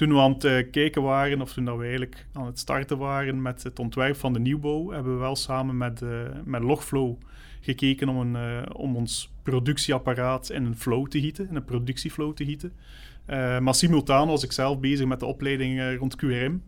toen 0.00 0.12
we 0.12 0.20
aan 0.20 0.32
het 0.32 0.44
uh, 0.44 0.70
kijken 0.70 1.02
waren, 1.02 1.40
of 1.40 1.52
toen 1.52 1.76
we 1.76 1.82
eigenlijk 1.82 2.26
aan 2.32 2.46
het 2.46 2.58
starten 2.58 2.98
waren 2.98 3.42
met 3.42 3.62
het 3.62 3.78
ontwerp 3.78 4.16
van 4.16 4.32
de 4.32 4.38
nieuwbouw, 4.38 4.90
hebben 4.90 5.12
we 5.12 5.18
wel 5.18 5.36
samen 5.36 5.76
met, 5.76 6.00
uh, 6.00 6.10
met 6.44 6.62
Logflow 6.62 7.14
gekeken 7.60 8.08
om, 8.08 8.16
een, 8.16 8.62
uh, 8.62 8.62
om 8.72 8.96
ons 8.96 9.32
productieapparaat 9.42 10.50
in 10.50 10.64
een 10.64 10.76
flow 10.76 11.06
te 11.06 11.20
gieten, 11.20 11.48
in 11.48 11.56
een 11.56 11.64
productieflow 11.64 12.34
te 12.34 12.44
gieten. 12.44 12.72
maar 13.62 13.74
simultaan 13.74 14.26
was 14.26 14.44
ik 14.44 14.52
zelf 14.52 14.80
bezig 14.80 15.06
met 15.06 15.20
de 15.20 15.26
opleiding 15.26 15.98
rond 15.98 16.16
QRM. 16.16 16.62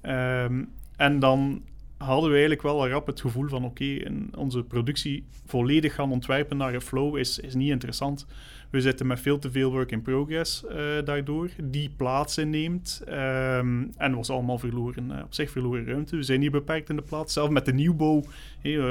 Ehm, 0.00 0.64
en 0.96 1.18
dan 1.18 1.62
hadden 2.04 2.24
we 2.24 2.36
eigenlijk 2.36 2.62
wel 2.62 2.88
rap 2.88 3.06
het 3.06 3.20
gevoel 3.20 3.48
van 3.48 3.64
oké, 3.64 3.98
onze 4.36 4.62
productie 4.62 5.24
volledig 5.46 5.94
gaan 5.94 6.12
ontwerpen 6.12 6.56
naar 6.56 6.74
een 6.74 6.80
flow 6.80 7.16
is, 7.16 7.38
is 7.38 7.54
niet 7.54 7.70
interessant. 7.70 8.26
We 8.70 8.80
zitten 8.80 9.06
met 9.06 9.20
veel 9.20 9.38
te 9.38 9.50
veel 9.50 9.70
work 9.70 9.92
in 9.92 10.02
progress 10.02 10.64
uh, 10.64 10.76
daardoor, 11.04 11.50
die 11.62 11.90
plaats 11.96 12.38
inneemt. 12.38 13.02
Um, 13.08 13.92
en 13.96 14.14
was 14.14 14.30
allemaal 14.30 14.58
verloren, 14.58 15.10
uh, 15.10 15.22
op 15.24 15.34
zich 15.34 15.50
verloren 15.50 15.86
ruimte. 15.86 16.16
We 16.16 16.22
zijn 16.22 16.40
niet 16.40 16.50
beperkt 16.50 16.88
in 16.88 16.96
de 16.96 17.02
plaats. 17.02 17.32
Zelf 17.32 17.50
met 17.50 17.64
de 17.64 17.72
nieuwbouw, 17.72 18.22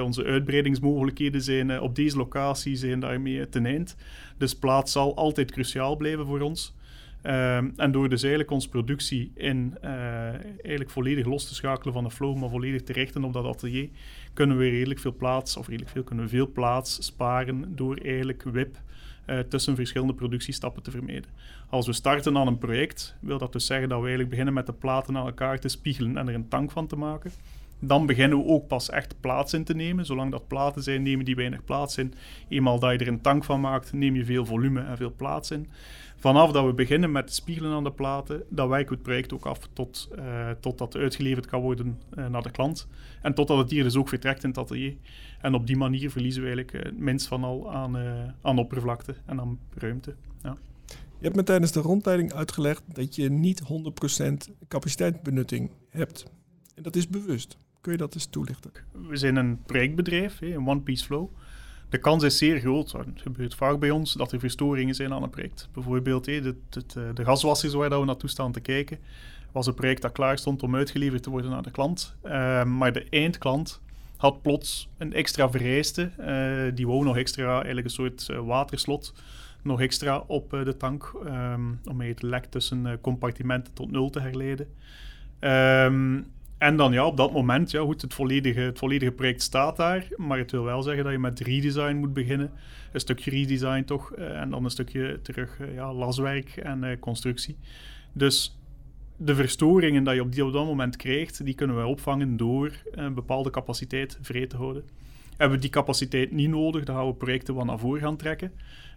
onze 0.03 0.23
uitbreidingsmogelijkheden 0.23 1.41
zijn 1.41 1.69
uh, 1.69 1.81
op 1.81 1.95
deze 1.95 2.17
locatie 2.17 2.75
zijn 2.75 2.99
daarmee 2.99 3.49
ten 3.49 3.65
eind. 3.65 3.95
Dus 4.37 4.55
plaats 4.55 4.91
zal 4.91 5.15
altijd 5.15 5.51
cruciaal 5.51 5.95
blijven 5.95 6.25
voor 6.25 6.41
ons. 6.41 6.73
Um, 7.25 7.73
en 7.75 7.91
door 7.91 8.09
dus 8.09 8.21
eigenlijk 8.21 8.51
onze 8.51 8.69
productie 8.69 9.31
in 9.35 9.77
uh, 9.83 9.89
eigenlijk 9.89 10.89
volledig 10.89 11.25
los 11.25 11.47
te 11.47 11.55
schakelen 11.55 11.93
van 11.93 12.03
de 12.03 12.11
flow, 12.11 12.37
maar 12.37 12.49
volledig 12.49 12.83
te 12.83 12.93
richten 12.93 13.23
op 13.23 13.33
dat 13.33 13.45
atelier, 13.45 13.89
kunnen 14.33 14.57
we 14.57 14.69
redelijk 14.69 14.99
veel 14.99 15.15
plaats, 15.15 15.57
of 15.57 15.67
redelijk 15.67 15.91
veel, 15.91 16.03
kunnen 16.03 16.25
we 16.25 16.31
veel 16.31 16.51
plaats 16.51 17.05
sparen 17.05 17.75
door 17.75 17.97
eigenlijk 17.97 18.43
WIP 18.43 18.77
uh, 19.25 19.39
tussen 19.39 19.75
verschillende 19.75 20.13
productiestappen 20.13 20.83
te 20.83 20.91
vermijden. 20.91 21.29
Als 21.69 21.85
we 21.85 21.93
starten 21.93 22.37
aan 22.37 22.47
een 22.47 22.57
project, 22.57 23.15
wil 23.19 23.37
dat 23.37 23.53
dus 23.53 23.65
zeggen 23.65 23.89
dat 23.89 23.97
we 23.97 24.03
eigenlijk 24.03 24.29
beginnen 24.29 24.53
met 24.53 24.65
de 24.65 24.73
platen 24.73 25.17
aan 25.17 25.25
elkaar 25.25 25.59
te 25.59 25.67
spiegelen 25.67 26.17
en 26.17 26.27
er 26.27 26.35
een 26.35 26.47
tank 26.47 26.71
van 26.71 26.87
te 26.87 26.95
maken. 26.95 27.31
Dan 27.79 28.05
beginnen 28.05 28.37
we 28.37 28.45
ook 28.45 28.67
pas 28.67 28.89
echt 28.89 29.15
plaats 29.19 29.53
in 29.53 29.63
te 29.63 29.75
nemen. 29.75 30.05
Zolang 30.05 30.31
dat 30.31 30.47
platen 30.47 30.83
zijn, 30.83 31.03
nemen 31.03 31.25
die 31.25 31.35
weinig 31.35 31.63
plaats 31.63 31.97
in. 31.97 32.13
Eenmaal 32.49 32.79
dat 32.79 32.91
je 32.91 32.97
er 32.97 33.07
een 33.07 33.21
tank 33.21 33.43
van 33.43 33.61
maakt, 33.61 33.93
neem 33.93 34.15
je 34.15 34.25
veel 34.25 34.45
volume 34.45 34.81
en 34.81 34.97
veel 34.97 35.13
plaats 35.17 35.51
in. 35.51 35.69
Vanaf 36.23 36.51
dat 36.51 36.65
we 36.65 36.73
beginnen 36.73 37.11
met 37.11 37.33
spiegelen 37.33 37.71
aan 37.71 37.83
de 37.83 37.91
platen, 37.91 38.43
dan 38.49 38.67
wijken 38.69 38.89
we 38.89 38.95
het 38.95 39.03
project 39.03 39.33
ook 39.33 39.45
af 39.45 39.59
tot, 39.73 40.09
uh, 40.15 40.49
totdat 40.59 40.93
het 40.93 41.01
uitgeleverd 41.01 41.45
kan 41.45 41.61
worden 41.61 41.99
uh, 42.17 42.27
naar 42.27 42.41
de 42.41 42.51
klant. 42.51 42.87
En 43.21 43.33
totdat 43.33 43.57
het 43.57 43.69
hier 43.69 43.83
dus 43.83 43.95
ook 43.95 44.09
vertrekt 44.09 44.43
in 44.43 44.49
het 44.49 44.57
atelier. 44.57 44.95
En 45.41 45.53
op 45.53 45.67
die 45.67 45.77
manier 45.77 46.11
verliezen 46.11 46.41
we 46.41 46.47
eigenlijk 46.47 46.85
het 46.85 46.97
minst 46.97 47.27
van 47.27 47.43
al 47.43 47.73
aan, 47.73 47.97
aan 48.41 48.57
oppervlakte 48.57 49.15
en 49.25 49.39
aan 49.39 49.59
ruimte. 49.77 50.15
Ja. 50.43 50.57
Je 50.87 50.95
hebt 51.29 51.35
me 51.35 51.43
tijdens 51.43 51.71
de 51.71 51.79
rondleiding 51.79 52.33
uitgelegd 52.33 52.83
dat 52.87 53.15
je 53.15 53.29
niet 53.29 53.61
100% 53.61 54.33
capaciteitsbenutting 54.67 55.71
hebt. 55.89 56.25
En 56.75 56.83
dat 56.83 56.95
is 56.95 57.07
bewust. 57.07 57.57
Kun 57.81 57.91
je 57.91 57.97
dat 57.97 58.13
eens 58.13 58.25
toelichten? 58.25 58.71
We 59.07 59.17
zijn 59.17 59.35
een 59.35 59.63
projectbedrijf, 59.63 60.41
een 60.41 60.67
one-piece 60.67 61.05
flow. 61.05 61.29
De 61.93 61.99
kans 61.99 62.23
is 62.23 62.37
zeer 62.37 62.59
groot, 62.59 62.91
het 62.91 63.21
gebeurt 63.21 63.55
vaak 63.55 63.79
bij 63.79 63.89
ons, 63.89 64.13
dat 64.13 64.31
er 64.31 64.39
verstoringen 64.39 64.95
zijn 64.95 65.13
aan 65.13 65.23
een 65.23 65.29
project. 65.29 65.69
Bijvoorbeeld 65.73 66.25
de, 66.25 66.55
de, 67.13 67.25
gaswassers 67.25 67.73
waar 67.73 67.99
we 67.99 68.05
naartoe 68.05 68.29
staan 68.29 68.51
te 68.51 68.59
kijken, 68.59 68.97
was 69.51 69.67
een 69.67 69.73
project 69.73 70.01
dat 70.01 70.11
klaar 70.11 70.37
stond 70.37 70.63
om 70.63 70.75
uitgeleverd 70.75 71.23
te 71.23 71.29
worden 71.29 71.51
aan 71.51 71.63
de 71.63 71.71
klant. 71.71 72.15
Uh, 72.25 72.63
maar 72.63 72.93
de 72.93 73.05
eindklant 73.09 73.81
had 74.17 74.41
plots 74.41 74.89
een 74.97 75.13
extra 75.13 75.49
vereiste. 75.49 76.11
Uh, 76.19 76.75
die 76.75 76.87
wou 76.87 77.03
nog 77.03 77.17
extra, 77.17 77.53
eigenlijk 77.53 77.85
een 77.85 77.93
soort 77.93 78.27
uh, 78.31 78.39
waterslot, 78.39 79.13
nog 79.61 79.81
extra 79.81 80.23
op 80.27 80.53
uh, 80.53 80.65
de 80.65 80.77
tank. 80.77 81.11
Um, 81.25 81.79
om 81.85 82.01
het 82.01 82.21
lek 82.21 82.45
tussen 82.45 83.01
compartimenten 83.01 83.73
tot 83.73 83.91
nul 83.91 84.09
te 84.09 84.19
herleiden. 84.19 84.67
Um, 85.39 86.31
en 86.63 86.77
dan 86.77 86.93
ja, 86.93 87.05
op 87.05 87.17
dat 87.17 87.31
moment, 87.31 87.71
ja 87.71 87.81
goed, 87.81 88.01
het 88.01 88.13
volledige, 88.13 88.59
het 88.59 88.77
volledige 88.77 89.11
project 89.11 89.41
staat 89.41 89.77
daar. 89.77 90.07
Maar 90.15 90.37
het 90.37 90.51
wil 90.51 90.63
wel 90.63 90.81
zeggen 90.81 91.03
dat 91.03 91.13
je 91.13 91.19
met 91.19 91.39
redesign 91.39 91.95
moet 91.95 92.13
beginnen. 92.13 92.51
Een 92.91 92.99
stukje 92.99 93.31
redesign 93.31 93.83
toch. 93.83 94.11
en 94.11 94.49
dan 94.49 94.63
een 94.63 94.69
stukje 94.69 95.19
terug 95.21 95.59
ja, 95.73 95.93
laswerk 95.93 96.57
en 96.57 96.99
constructie. 96.99 97.57
Dus 98.13 98.57
de 99.17 99.35
verstoringen 99.35 100.03
die 100.03 100.13
je 100.13 100.21
op, 100.21 100.31
die 100.31 100.45
op 100.45 100.53
dat 100.53 100.65
moment 100.65 100.95
krijgt, 100.95 101.45
die 101.45 101.53
kunnen 101.53 101.77
we 101.77 101.85
opvangen 101.85 102.37
door 102.37 102.71
een 102.91 103.13
bepaalde 103.13 103.49
capaciteit 103.49 104.17
vrij 104.21 104.47
te 104.47 104.55
houden. 104.55 104.83
Hebben 105.37 105.57
we 105.57 105.63
die 105.63 105.71
capaciteit 105.71 106.31
niet 106.31 106.49
nodig, 106.49 106.83
dan 106.83 106.95
gaan 106.95 107.07
we 107.07 107.13
projecten 107.13 107.53
wat 107.53 107.65
naar 107.65 107.79
voren 107.79 108.01
gaan 108.01 108.17
trekken. 108.17 108.51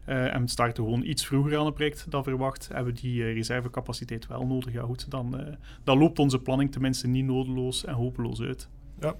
Uh, 0.09 0.35
en 0.35 0.49
starten 0.49 0.85
gewoon 0.85 1.03
iets 1.03 1.27
vroeger 1.27 1.59
aan 1.59 1.67
een 1.67 1.73
project 1.73 2.11
dan 2.11 2.25
verwacht. 2.25 2.69
Hebben 2.69 2.95
we 2.95 3.01
die 3.01 3.21
uh, 3.21 3.33
reservecapaciteit 3.33 4.27
wel 4.27 4.47
nodig? 4.47 4.73
Ja 4.73 4.83
goed, 4.83 5.11
dan, 5.11 5.41
uh, 5.41 5.47
dan 5.85 5.99
loopt 5.99 6.19
onze 6.19 6.39
planning 6.39 6.73
tenminste 6.73 7.07
niet 7.07 7.25
nodeloos 7.25 7.85
en 7.85 7.95
hopeloos 7.95 8.41
uit. 8.41 8.69
Ja. 9.01 9.15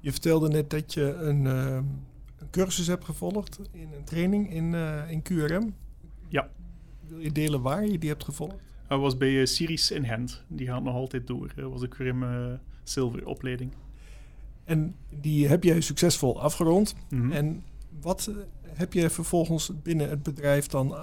Je 0.00 0.12
vertelde 0.12 0.48
net 0.48 0.70
dat 0.70 0.94
je 0.94 1.14
een, 1.14 1.44
een 1.44 2.50
cursus 2.50 2.86
hebt 2.86 3.04
gevolgd 3.04 3.60
in 3.72 3.88
een 3.96 4.04
training 4.04 4.52
in, 4.52 4.74
in 5.08 5.22
QRM. 5.22 5.74
Ja. 6.28 6.48
Wil 7.08 7.18
je 7.18 7.32
delen 7.32 7.62
waar 7.62 7.86
je 7.86 7.98
die 7.98 8.08
hebt 8.08 8.24
gevolgd? 8.24 8.54
Hij 8.86 8.98
was 8.98 9.16
bij 9.16 9.46
Siris 9.46 9.90
in 9.90 10.04
Gent. 10.04 10.44
Die 10.48 10.66
gaat 10.66 10.82
nog 10.82 10.94
altijd 10.94 11.26
door. 11.26 11.52
Dat 11.54 11.70
was 11.70 11.80
de 11.80 12.04
uh, 12.04 12.52
Silver 12.82 13.26
opleiding. 13.26 13.72
En 14.70 14.94
die 15.20 15.48
heb 15.48 15.64
jij 15.64 15.80
succesvol 15.80 16.40
afgerond. 16.40 16.94
Mm 17.08 17.20
-hmm. 17.20 17.32
En 17.32 17.62
wat 18.00 18.30
heb 18.66 18.92
je 18.92 19.10
vervolgens 19.10 19.72
binnen 19.82 20.08
het 20.08 20.22
bedrijf 20.22 20.66
dan 20.66 20.96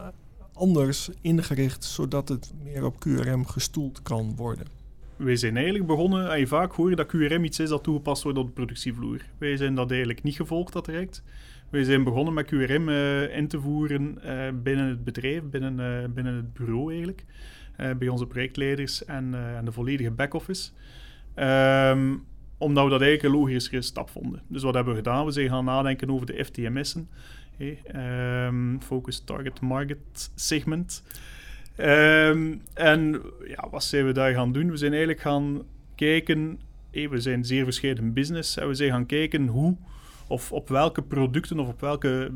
anders 0.53 1.09
ingericht, 1.21 1.83
zodat 1.83 2.29
het 2.29 2.53
meer 2.63 2.85
op 2.85 2.99
QRM 2.99 3.45
gestoeld 3.45 4.01
kan 4.01 4.35
worden? 4.35 4.65
Wij 5.15 5.35
zijn 5.35 5.55
eigenlijk 5.55 5.87
begonnen, 5.87 6.31
en 6.31 6.39
je 6.39 6.47
vaak 6.47 6.71
hoor 6.71 6.95
dat 6.95 7.07
QRM 7.07 7.43
iets 7.43 7.59
is 7.59 7.69
dat 7.69 7.83
toegepast 7.83 8.23
wordt 8.23 8.37
op 8.37 8.45
de 8.45 8.53
productievloer. 8.53 9.21
Wij 9.37 9.57
zijn 9.57 9.75
dat 9.75 9.89
eigenlijk 9.89 10.23
niet 10.23 10.35
gevolgd, 10.35 10.73
dat 10.73 10.85
direct. 10.85 11.23
Wij 11.69 11.83
zijn 11.83 12.03
begonnen 12.03 12.33
met 12.33 12.45
QRM 12.45 12.89
uh, 12.89 13.37
in 13.37 13.47
te 13.47 13.61
voeren 13.61 14.17
uh, 14.25 14.47
binnen 14.63 14.87
het 14.87 15.03
bedrijf, 15.03 15.43
binnen, 15.43 15.79
uh, 15.79 16.09
binnen 16.13 16.35
het 16.35 16.53
bureau 16.53 16.91
eigenlijk. 16.91 17.25
bij 17.97 18.07
onze 18.07 18.25
projectleiders 18.25 19.05
en, 19.05 19.33
en 19.57 19.65
de 19.65 19.71
volledige 19.71 20.11
back-office. 20.11 20.71
Um, 21.35 22.25
omdat 22.57 22.83
we 22.83 22.89
dat 22.89 23.01
eigenlijk 23.01 23.33
een 23.33 23.39
logischere 23.39 23.81
stap 23.81 24.09
vonden. 24.09 24.41
Dus 24.47 24.63
wat 24.63 24.73
hebben 24.73 24.93
we 24.93 24.99
gedaan? 24.99 25.25
We 25.25 25.31
zijn 25.31 25.49
gaan 25.49 25.65
nadenken 25.65 26.09
over 26.09 26.25
de 26.25 26.45
FTMS'en. 26.45 27.09
Um, 27.95 28.81
Focus 28.81 29.19
Target 29.19 29.61
Market 29.61 30.31
Segment. 30.35 31.03
Um, 31.77 32.61
en 32.73 33.21
ja, 33.47 33.67
wat 33.71 33.83
zijn 33.83 34.05
we 34.05 34.11
daar 34.11 34.33
gaan 34.33 34.51
doen? 34.51 34.71
We 34.71 34.77
zijn 34.77 34.91
eigenlijk 34.91 35.21
gaan 35.21 35.61
kijken 35.95 36.59
we 37.05 37.19
zijn 37.21 37.45
zeer 37.45 37.63
verscheiden 37.63 38.13
business 38.13 38.57
en 38.57 38.67
we 38.67 38.73
zijn 38.73 38.91
gaan 38.91 39.05
kijken 39.05 39.47
hoe 39.47 39.77
of 40.27 40.51
op 40.51 40.69
welke 40.69 41.01
producten 41.01 41.59
of 41.59 41.67
op 41.67 41.81
welke 41.81 42.31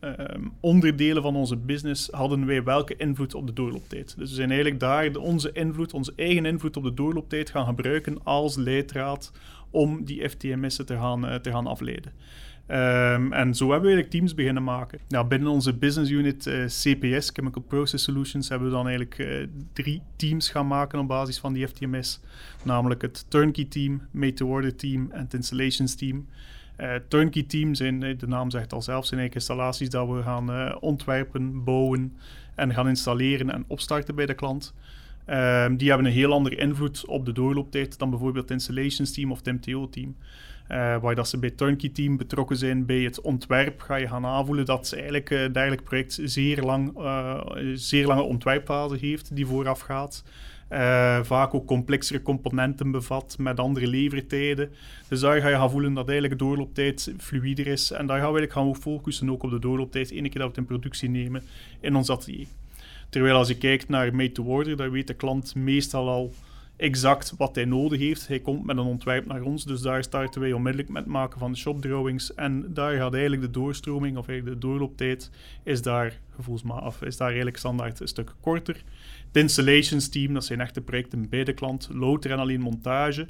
ehm, 0.00 0.42
onderdelen 0.60 1.22
van 1.22 1.36
onze 1.36 1.56
business 1.56 2.08
hadden 2.10 2.46
wij 2.46 2.62
welke 2.62 2.96
invloed 2.96 3.34
op 3.34 3.46
de 3.46 3.52
doorlooptijd. 3.52 4.14
Dus 4.18 4.30
we 4.30 4.36
zijn 4.36 4.50
eigenlijk 4.50 4.80
daar 4.80 5.16
onze 5.16 5.52
invloed, 5.52 5.92
onze 5.92 6.12
eigen 6.16 6.46
invloed 6.46 6.76
op 6.76 6.82
de 6.82 6.94
doorlooptijd 6.94 7.50
gaan 7.50 7.66
gebruiken 7.66 8.24
als 8.24 8.56
leidraad 8.56 9.32
om 9.70 10.04
die 10.04 10.28
FTMS'en 10.28 10.86
te 10.86 10.96
gaan, 10.96 11.24
uh, 11.24 11.34
te 11.34 11.50
gaan 11.50 11.66
afleiden. 11.66 12.12
Um, 12.70 13.32
en 13.32 13.54
zo 13.54 13.70
hebben 13.70 13.88
we 13.88 13.94
eigenlijk 13.94 14.10
teams 14.10 14.34
beginnen 14.34 14.62
maken. 14.62 14.98
Nou, 15.08 15.26
binnen 15.26 15.48
onze 15.48 15.72
business 15.72 16.10
unit 16.10 16.46
eh, 16.46 16.64
CPS, 16.64 17.30
Chemical 17.32 17.62
Process 17.62 18.04
Solutions, 18.04 18.48
hebben 18.48 18.68
we 18.68 18.74
dan 18.74 18.86
eigenlijk 18.88 19.18
uh, 19.18 19.46
drie 19.72 20.02
teams 20.16 20.48
gaan 20.50 20.66
maken 20.66 20.98
op 20.98 21.08
basis 21.08 21.38
van 21.38 21.52
die 21.52 21.68
FTMS. 21.68 22.20
Namelijk 22.62 23.02
het 23.02 23.24
turnkey 23.28 23.64
team, 23.64 24.02
made-to-order 24.10 24.76
team 24.76 25.10
en 25.10 25.20
het 25.20 25.34
installations 25.34 25.94
team. 25.94 26.26
Uh, 26.78 26.94
turnkey 27.08 27.42
team 27.42 27.74
zijn, 27.74 28.00
de 28.00 28.26
naam 28.26 28.50
zegt 28.50 28.72
al 28.72 28.82
zelf, 28.82 29.02
eigenlijk 29.02 29.34
installaties 29.34 29.90
dat 29.90 30.08
we 30.08 30.22
gaan 30.22 30.78
ontwerpen, 30.80 31.64
bouwen 31.64 32.16
en 32.54 32.74
gaan 32.74 32.88
installeren 32.88 33.50
en 33.50 33.64
opstarten 33.66 34.14
bij 34.14 34.26
de 34.26 34.34
klant. 34.34 34.74
Um, 35.30 35.76
die 35.76 35.88
hebben 35.88 36.06
een 36.06 36.12
heel 36.12 36.32
andere 36.32 36.56
invloed 36.56 37.06
op 37.06 37.24
de 37.24 37.32
doorlooptijd 37.32 37.98
dan 37.98 38.10
bijvoorbeeld 38.10 38.48
het 38.48 38.52
installations 38.52 39.12
team 39.12 39.30
of 39.32 39.38
het 39.44 39.66
MTO 39.66 39.88
team. 39.88 40.16
Waar 41.00 41.14
dat 41.14 41.28
ze 41.28 41.38
bij 41.38 41.50
turnkey 41.50 41.88
team 41.88 42.16
betrokken 42.16 42.56
zijn 42.56 42.86
bij 42.86 43.00
het 43.00 43.20
ontwerp, 43.20 43.80
ga 43.80 43.96
je 43.96 44.08
gaan 44.08 44.26
aanvoelen 44.26 44.64
dat 44.64 44.92
eigenlijk 44.92 45.30
uh, 45.30 45.52
dergelijk 45.52 45.84
project 45.84 46.18
zeer, 46.22 46.62
lang, 46.62 46.92
zeer 47.74 48.06
lange 48.06 48.22
ontwerpfase 48.22 48.96
heeft 48.96 49.36
die 49.36 49.46
vooraf 49.46 49.80
gaat. 49.80 50.24
Vaak 51.22 51.54
ook 51.54 51.66
complexere 51.66 52.22
componenten 52.22 52.90
bevat 52.90 53.36
met 53.38 53.60
andere 53.60 53.86
levertijden. 53.86 54.70
Dus 55.08 55.20
daar 55.20 55.40
ga 55.40 55.48
je 55.48 55.54
gaan 55.54 55.70
voelen 55.70 55.94
dat 55.94 56.08
eigenlijk 56.08 56.38
de 56.38 56.44
doorlooptijd 56.44 57.14
fluider 57.18 57.66
is. 57.66 57.90
En 57.90 58.06
daar 58.06 58.20
gaan 58.20 58.32
we 58.32 58.38
eigenlijk 58.38 58.52
gaan 58.52 58.82
focussen 58.82 59.30
ook 59.30 59.42
op 59.42 59.50
de 59.50 59.58
doorlooptijd, 59.58 60.10
ene 60.10 60.28
keer 60.28 60.40
dat 60.40 60.42
we 60.42 60.46
het 60.46 60.56
in 60.56 60.64
productie 60.66 61.08
nemen 61.08 61.42
in 61.80 61.96
ons 61.96 62.10
atelier. 62.10 62.46
Terwijl 63.08 63.36
als 63.36 63.48
je 63.48 63.56
kijkt 63.56 63.88
naar 63.88 64.14
made 64.14 64.32
to 64.32 64.44
order, 64.44 64.76
dan 64.76 64.90
weet 64.90 65.06
de 65.06 65.14
klant 65.14 65.54
meestal 65.54 66.08
al 66.08 66.32
exact 66.76 67.34
wat 67.36 67.54
hij 67.54 67.64
nodig 67.64 67.98
heeft. 67.98 68.28
Hij 68.28 68.40
komt 68.40 68.64
met 68.64 68.76
een 68.76 68.84
ontwerp 68.84 69.26
naar 69.26 69.42
ons, 69.42 69.64
dus 69.64 69.80
daar 69.80 70.02
starten 70.02 70.40
wij 70.40 70.52
onmiddellijk 70.52 70.92
met 70.92 71.02
het 71.02 71.12
maken 71.12 71.38
van 71.38 71.52
de 71.52 71.58
shopdrawings. 71.58 72.34
En 72.34 72.66
daar 72.74 72.96
gaat 72.96 73.12
eigenlijk 73.12 73.42
de 73.42 73.50
doorstroming, 73.50 74.16
of 74.16 74.28
eigenlijk 74.28 74.60
de 74.60 74.66
doorlooptijd, 74.66 75.30
is 75.62 75.82
daar 75.82 76.18
gevoelsmatig, 76.34 77.02
is 77.02 77.16
daar 77.16 77.26
eigenlijk 77.26 77.56
standaard 77.56 78.00
een 78.00 78.08
stuk 78.08 78.34
korter. 78.40 78.82
Het 79.36 79.44
installations 79.44 80.08
team, 80.08 80.34
dat 80.34 80.44
zijn 80.44 80.60
echte 80.60 80.80
projecten 80.80 81.28
bij 81.28 81.44
de 81.44 81.52
klant, 81.52 81.88
louter 81.92 82.30
en 82.30 82.38
alleen 82.38 82.60
montage, 82.60 83.26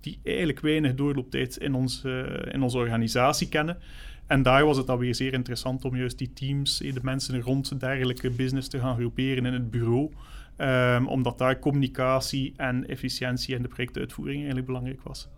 die 0.00 0.18
eigenlijk 0.24 0.60
weinig 0.60 0.94
doorlooptijd 0.94 1.56
in, 1.56 1.74
ons, 1.74 2.04
in 2.50 2.62
onze 2.62 2.78
organisatie 2.78 3.48
kennen. 3.48 3.78
En 4.26 4.42
daar 4.42 4.64
was 4.64 4.76
het 4.76 4.86
dan 4.86 4.98
weer 4.98 5.14
zeer 5.14 5.32
interessant 5.32 5.84
om 5.84 5.96
juist 5.96 6.18
die 6.18 6.32
teams, 6.32 6.78
de 6.78 7.00
mensen 7.02 7.40
rond 7.40 7.80
dergelijke 7.80 8.30
business 8.30 8.68
te 8.68 8.78
gaan 8.78 8.96
groeperen 8.96 9.46
in 9.46 9.52
het 9.52 9.70
bureau. 9.70 10.10
Um, 10.58 11.08
omdat 11.08 11.38
daar 11.38 11.58
communicatie 11.58 12.52
en 12.56 12.88
efficiëntie 12.88 13.54
in 13.54 13.62
de 13.62 13.68
projectuitvoering 13.68 14.36
eigenlijk 14.36 14.66
belangrijk 14.66 15.02
was. 15.02 15.28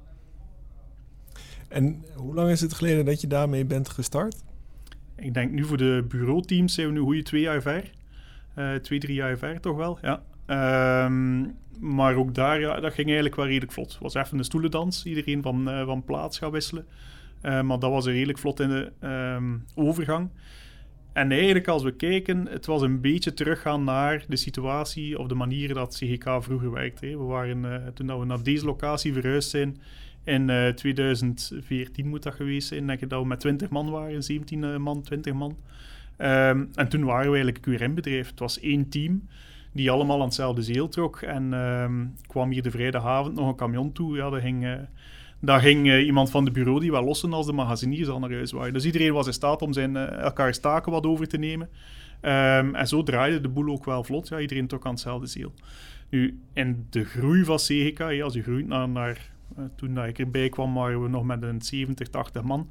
En 1.68 2.04
hoe 2.14 2.34
lang 2.34 2.50
is 2.50 2.60
het 2.60 2.74
geleden 2.74 3.04
dat 3.04 3.20
je 3.20 3.26
daarmee 3.26 3.64
bent 3.64 3.88
gestart? 3.88 4.44
Ik 5.16 5.34
denk 5.34 5.52
nu 5.52 5.64
voor 5.64 5.76
de 5.76 6.04
bureauteams 6.08 6.74
zijn 6.74 6.86
we 6.86 6.92
nu 6.92 7.00
goede 7.00 7.22
twee 7.22 7.40
jaar 7.40 7.62
ver. 7.62 7.90
Uh, 8.56 8.74
twee, 8.74 8.98
drie 8.98 9.14
jaar 9.14 9.38
ver 9.38 9.60
toch 9.60 9.76
wel, 9.76 9.98
ja. 10.02 10.22
Um, 11.06 11.56
maar 11.80 12.14
ook 12.14 12.34
daar, 12.34 12.60
ja, 12.60 12.80
dat 12.80 12.92
ging 12.92 13.06
eigenlijk 13.06 13.36
wel 13.36 13.46
redelijk 13.46 13.72
vlot. 13.72 13.92
Het 13.92 14.02
was 14.02 14.14
even 14.14 14.38
een 14.38 14.44
stoelendans, 14.44 15.04
iedereen 15.04 15.42
van, 15.42 15.68
uh, 15.68 15.84
van 15.84 16.04
plaats 16.04 16.38
gaan 16.38 16.50
wisselen. 16.50 16.86
Uh, 17.42 17.62
maar 17.62 17.78
dat 17.78 17.90
was 17.90 18.06
er 18.06 18.12
redelijk 18.12 18.38
vlot 18.38 18.60
in 18.60 18.68
de 18.68 18.92
um, 19.36 19.64
overgang. 19.74 20.30
En 21.12 21.32
eigenlijk, 21.32 21.68
als 21.68 21.82
we 21.82 21.92
kijken, 21.92 22.46
het 22.48 22.66
was 22.66 22.82
een 22.82 23.00
beetje 23.00 23.34
teruggaan 23.34 23.84
naar 23.84 24.24
de 24.28 24.36
situatie 24.36 25.18
of 25.18 25.26
de 25.26 25.34
manier 25.34 25.74
dat 25.74 25.96
CGK 25.96 26.42
vroeger 26.42 26.70
werkte. 26.70 27.06
We 27.06 27.24
waren, 27.24 27.90
toen 27.94 28.18
we 28.18 28.24
naar 28.24 28.42
deze 28.42 28.64
locatie 28.64 29.12
verhuisd 29.12 29.50
zijn, 29.50 29.76
in 30.24 30.48
uh, 30.48 30.68
eh, 30.68 30.74
2014 30.74 32.08
moet 32.08 32.22
dat 32.22 32.34
geweest 32.34 32.68
zijn, 32.68 32.86
denk 32.86 33.00
ik 33.00 33.08
dat 33.08 33.20
we 33.20 33.26
met 33.26 33.40
20 33.40 33.68
man 33.68 33.90
waren, 33.90 34.22
17 34.22 34.62
uh, 34.62 34.76
man, 34.76 35.02
20 35.02 35.32
man. 35.32 35.56
Um, 36.22 36.70
en 36.74 36.88
toen 36.88 37.04
waren 37.04 37.30
we 37.30 37.36
eigenlijk 37.36 37.60
QRM-bedrijf. 37.60 38.28
Het 38.28 38.38
was 38.38 38.60
één 38.60 38.88
team 38.88 39.28
die 39.72 39.90
allemaal 39.90 40.18
aan 40.18 40.24
hetzelfde 40.24 40.62
zeel 40.62 40.88
trok. 40.88 41.20
En 41.20 41.52
um, 41.52 42.14
kwam 42.26 42.50
hier 42.50 42.62
de 42.62 42.70
vrijdagavond 42.70 43.34
nog 43.34 43.48
een 43.48 43.56
camion 43.56 43.92
toe. 43.92 44.16
Ja, 44.16 44.30
dat 44.30 44.40
ging 44.40 44.86
daar 45.44 45.60
ging 45.60 45.86
uh, 45.86 46.06
iemand 46.06 46.30
van 46.30 46.44
de 46.44 46.50
bureau 46.50 46.80
die 46.80 46.90
wel 46.90 47.04
lossen 47.04 47.32
als 47.32 47.46
de 47.46 47.52
magaziniers 47.52 48.08
al 48.08 48.18
naar 48.18 48.32
huis 48.32 48.52
waren. 48.52 48.72
Dus 48.72 48.84
iedereen 48.84 49.12
was 49.12 49.26
in 49.26 49.32
staat 49.32 49.62
om 49.62 49.72
zijn, 49.72 49.94
uh, 49.94 50.18
elkaars 50.18 50.58
taken 50.58 50.92
wat 50.92 51.06
over 51.06 51.28
te 51.28 51.38
nemen. 51.38 51.68
Um, 52.20 52.74
en 52.74 52.88
zo 52.88 53.02
draaide 53.02 53.40
de 53.40 53.48
boel 53.48 53.72
ook 53.72 53.84
wel 53.84 54.04
vlot. 54.04 54.28
Ja, 54.28 54.38
iedereen 54.38 54.66
trok 54.66 54.84
aan 54.84 54.92
hetzelfde 54.92 55.26
ziel. 55.26 55.52
Nu, 56.08 56.40
in 56.52 56.86
de 56.90 57.04
groei 57.04 57.44
van 57.44 57.56
CGK, 57.56 57.98
ja, 57.98 58.24
als 58.24 58.34
je 58.34 58.42
groeit 58.42 58.66
naar, 58.66 58.88
naar 58.88 59.30
toen 59.76 59.98
ik 59.98 60.18
erbij 60.18 60.48
kwam, 60.48 60.74
waren 60.74 61.02
we 61.02 61.08
nog 61.08 61.24
met 61.24 61.42
een 61.42 61.62
70, 61.62 62.08
80 62.08 62.42
man. 62.42 62.70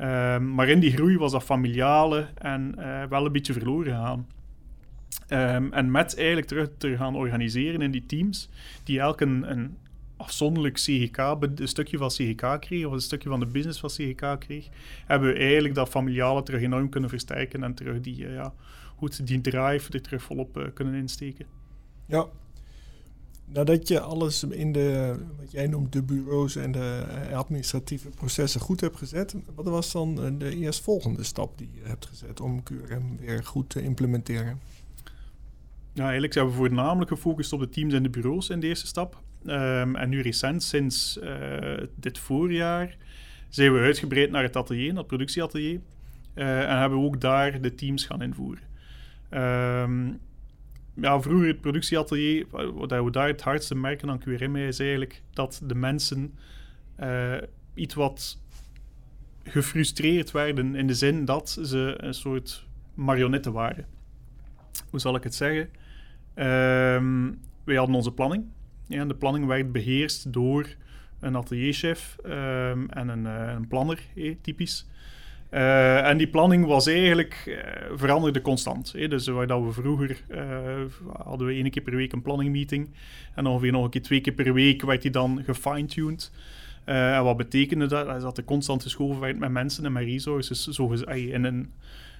Um, 0.00 0.54
maar 0.54 0.68
in 0.68 0.80
die 0.80 0.92
groei 0.92 1.18
was 1.18 1.32
dat 1.32 1.42
familiale 1.42 2.28
en 2.34 2.74
wel 3.08 3.26
een 3.26 3.32
beetje 3.32 3.52
verloren 3.52 3.92
gegaan. 3.92 4.26
Um, 5.28 5.72
en 5.72 5.90
met 5.90 6.16
eigenlijk 6.16 6.46
terug 6.46 6.68
te 6.78 6.96
gaan 6.96 7.16
organiseren 7.16 7.80
in 7.80 7.90
die 7.90 8.06
teams, 8.06 8.48
die 8.84 9.00
elk 9.00 9.20
een, 9.20 9.50
een 9.50 9.76
afzonderlijk 10.16 10.74
CGK, 10.74 11.18
een 11.18 11.68
stukje 11.68 11.98
van 11.98 12.08
CGK 12.08 12.60
kreeg, 12.60 12.84
of 12.86 12.92
een 12.92 13.00
stukje 13.00 13.28
van 13.28 13.40
de 13.40 13.46
business 13.46 13.80
van 13.80 13.88
CGK 13.88 14.40
kreeg, 14.40 14.68
hebben 15.06 15.32
we 15.32 15.38
eigenlijk 15.38 15.74
dat 15.74 15.88
familiale 15.88 16.42
terug 16.42 16.62
enorm 16.62 16.88
kunnen 16.88 17.10
versterken 17.10 17.62
en 17.62 17.74
terug 17.74 18.00
die, 18.00 18.18
uh, 18.18 18.34
ja, 18.34 18.52
goed, 18.96 19.26
die 19.26 19.40
drive 19.40 19.92
er 19.92 20.02
terug 20.02 20.22
volop 20.22 20.58
uh, 20.58 20.64
kunnen 20.74 20.94
insteken. 20.94 21.46
Ja. 22.06 22.26
Nadat 23.46 23.88
je 23.88 24.00
alles 24.00 24.44
in 24.44 24.72
de, 24.72 25.16
wat 25.38 25.50
jij 25.50 25.66
noemt, 25.66 25.92
de 25.92 26.02
bureaus 26.02 26.56
en 26.56 26.72
de 26.72 27.04
eh, 27.08 27.36
administratieve 27.36 28.08
processen 28.08 28.60
goed 28.60 28.80
hebt 28.80 28.96
gezet, 28.96 29.34
wat 29.54 29.64
was 29.64 29.92
dan 29.92 30.38
de 30.38 30.56
eerstvolgende 30.56 31.22
stap 31.22 31.58
die 31.58 31.70
je 31.72 31.88
hebt 31.88 32.06
gezet 32.06 32.40
om 32.40 32.62
QRM 32.62 33.16
weer 33.20 33.44
goed 33.44 33.70
te 33.70 33.82
implementeren? 33.82 34.60
Ja, 35.92 36.02
eigenlijk 36.02 36.32
zijn 36.32 36.46
we 36.46 36.52
voornamelijk 36.52 37.10
gefocust 37.10 37.52
op 37.52 37.60
de 37.60 37.68
teams 37.68 37.94
en 37.94 38.02
de 38.02 38.10
bureaus 38.10 38.48
in 38.50 38.60
de 38.60 38.66
eerste 38.66 38.86
stap. 38.86 39.22
Um, 39.46 39.96
en 39.96 40.08
nu 40.08 40.20
recent, 40.20 40.62
sinds 40.62 41.18
uh, 41.22 41.82
dit 41.94 42.18
voorjaar, 42.18 42.96
zijn 43.48 43.72
we 43.72 43.80
uitgebreid 43.80 44.30
naar 44.30 44.42
het 44.42 44.56
atelier, 44.56 44.96
het 44.96 45.06
productieatelier. 45.06 45.80
En 46.34 46.78
hebben 46.78 46.98
we 46.98 47.04
ook 47.04 47.20
daar 47.20 47.60
de 47.60 47.74
teams 47.74 48.04
gaan 48.04 48.22
invoeren. 48.22 48.62
Um, 49.30 50.20
ja, 51.00 51.20
vroeger 51.20 51.46
het 51.46 51.60
productieatelier, 51.60 52.46
wat 52.50 52.90
we 52.90 53.10
daar 53.10 53.26
het 53.26 53.42
hardste 53.42 53.74
merken 53.74 54.10
aan 54.10 54.20
QRM 54.20 54.56
is 54.56 54.78
eigenlijk 54.78 55.22
dat 55.30 55.60
de 55.64 55.74
mensen 55.74 56.34
uh, 57.00 57.36
iets 57.74 57.94
wat 57.94 58.38
gefrustreerd 59.44 60.30
werden 60.30 60.74
in 60.74 60.86
de 60.86 60.94
zin 60.94 61.24
dat 61.24 61.58
ze 61.62 61.94
een 61.96 62.14
soort 62.14 62.66
marionetten 62.94 63.52
waren. 63.52 63.86
Hoe 64.90 65.00
zal 65.00 65.14
ik 65.14 65.22
het 65.22 65.34
zeggen? 65.34 65.68
Um, 66.34 67.40
wij 67.64 67.76
hadden 67.76 67.94
onze 67.94 68.12
planning. 68.12 68.44
Ja, 68.86 69.04
de 69.04 69.14
planning 69.14 69.46
werd 69.46 69.72
beheerst 69.72 70.32
door 70.32 70.66
een 71.20 71.36
atelierchef 71.36 72.16
um, 72.24 72.90
en 72.90 73.08
een, 73.08 73.24
uh, 73.24 73.52
een 73.54 73.68
planner, 73.68 74.00
eh, 74.14 74.34
typisch. 74.40 74.86
Uh, 75.56 76.08
en 76.08 76.16
die 76.16 76.28
planning 76.28 76.66
was 76.66 76.86
eigenlijk 76.86 77.42
uh, 77.46 77.56
veranderde 77.94 78.40
constant. 78.40 78.92
Hè. 78.92 79.08
Dus 79.08 79.26
waar 79.26 79.46
dat 79.46 79.62
we 79.62 79.72
vroeger 79.72 80.20
uh, 80.28 80.40
hadden 81.22 81.46
we 81.46 81.52
één 81.52 81.70
keer 81.70 81.82
per 81.82 81.96
week 81.96 82.12
een 82.12 82.22
planningmeeting. 82.22 82.90
En 83.34 83.46
ongeveer 83.46 83.72
nog 83.72 83.84
een 83.84 83.90
keer 83.90 84.02
twee 84.02 84.20
keer 84.20 84.32
per 84.32 84.52
week 84.52 84.82
werd 84.82 85.02
die 85.02 85.10
dan 85.10 85.42
gefine-tuned. 85.44 86.32
en 86.84 87.24
wat 87.24 87.36
betekende 87.36 87.86
dat? 87.86 88.06
Dat 88.06 88.20
dat 88.20 88.38
er 88.38 88.44
constant 88.44 88.82
geschoven 88.82 89.20
werd 89.20 89.38
met 89.38 89.50
mensen 89.50 89.84
en 89.84 89.92
met 89.92 90.04
resources. 90.04 90.66
Zo, 90.66 90.92
in 91.08 91.44
een 91.44 91.72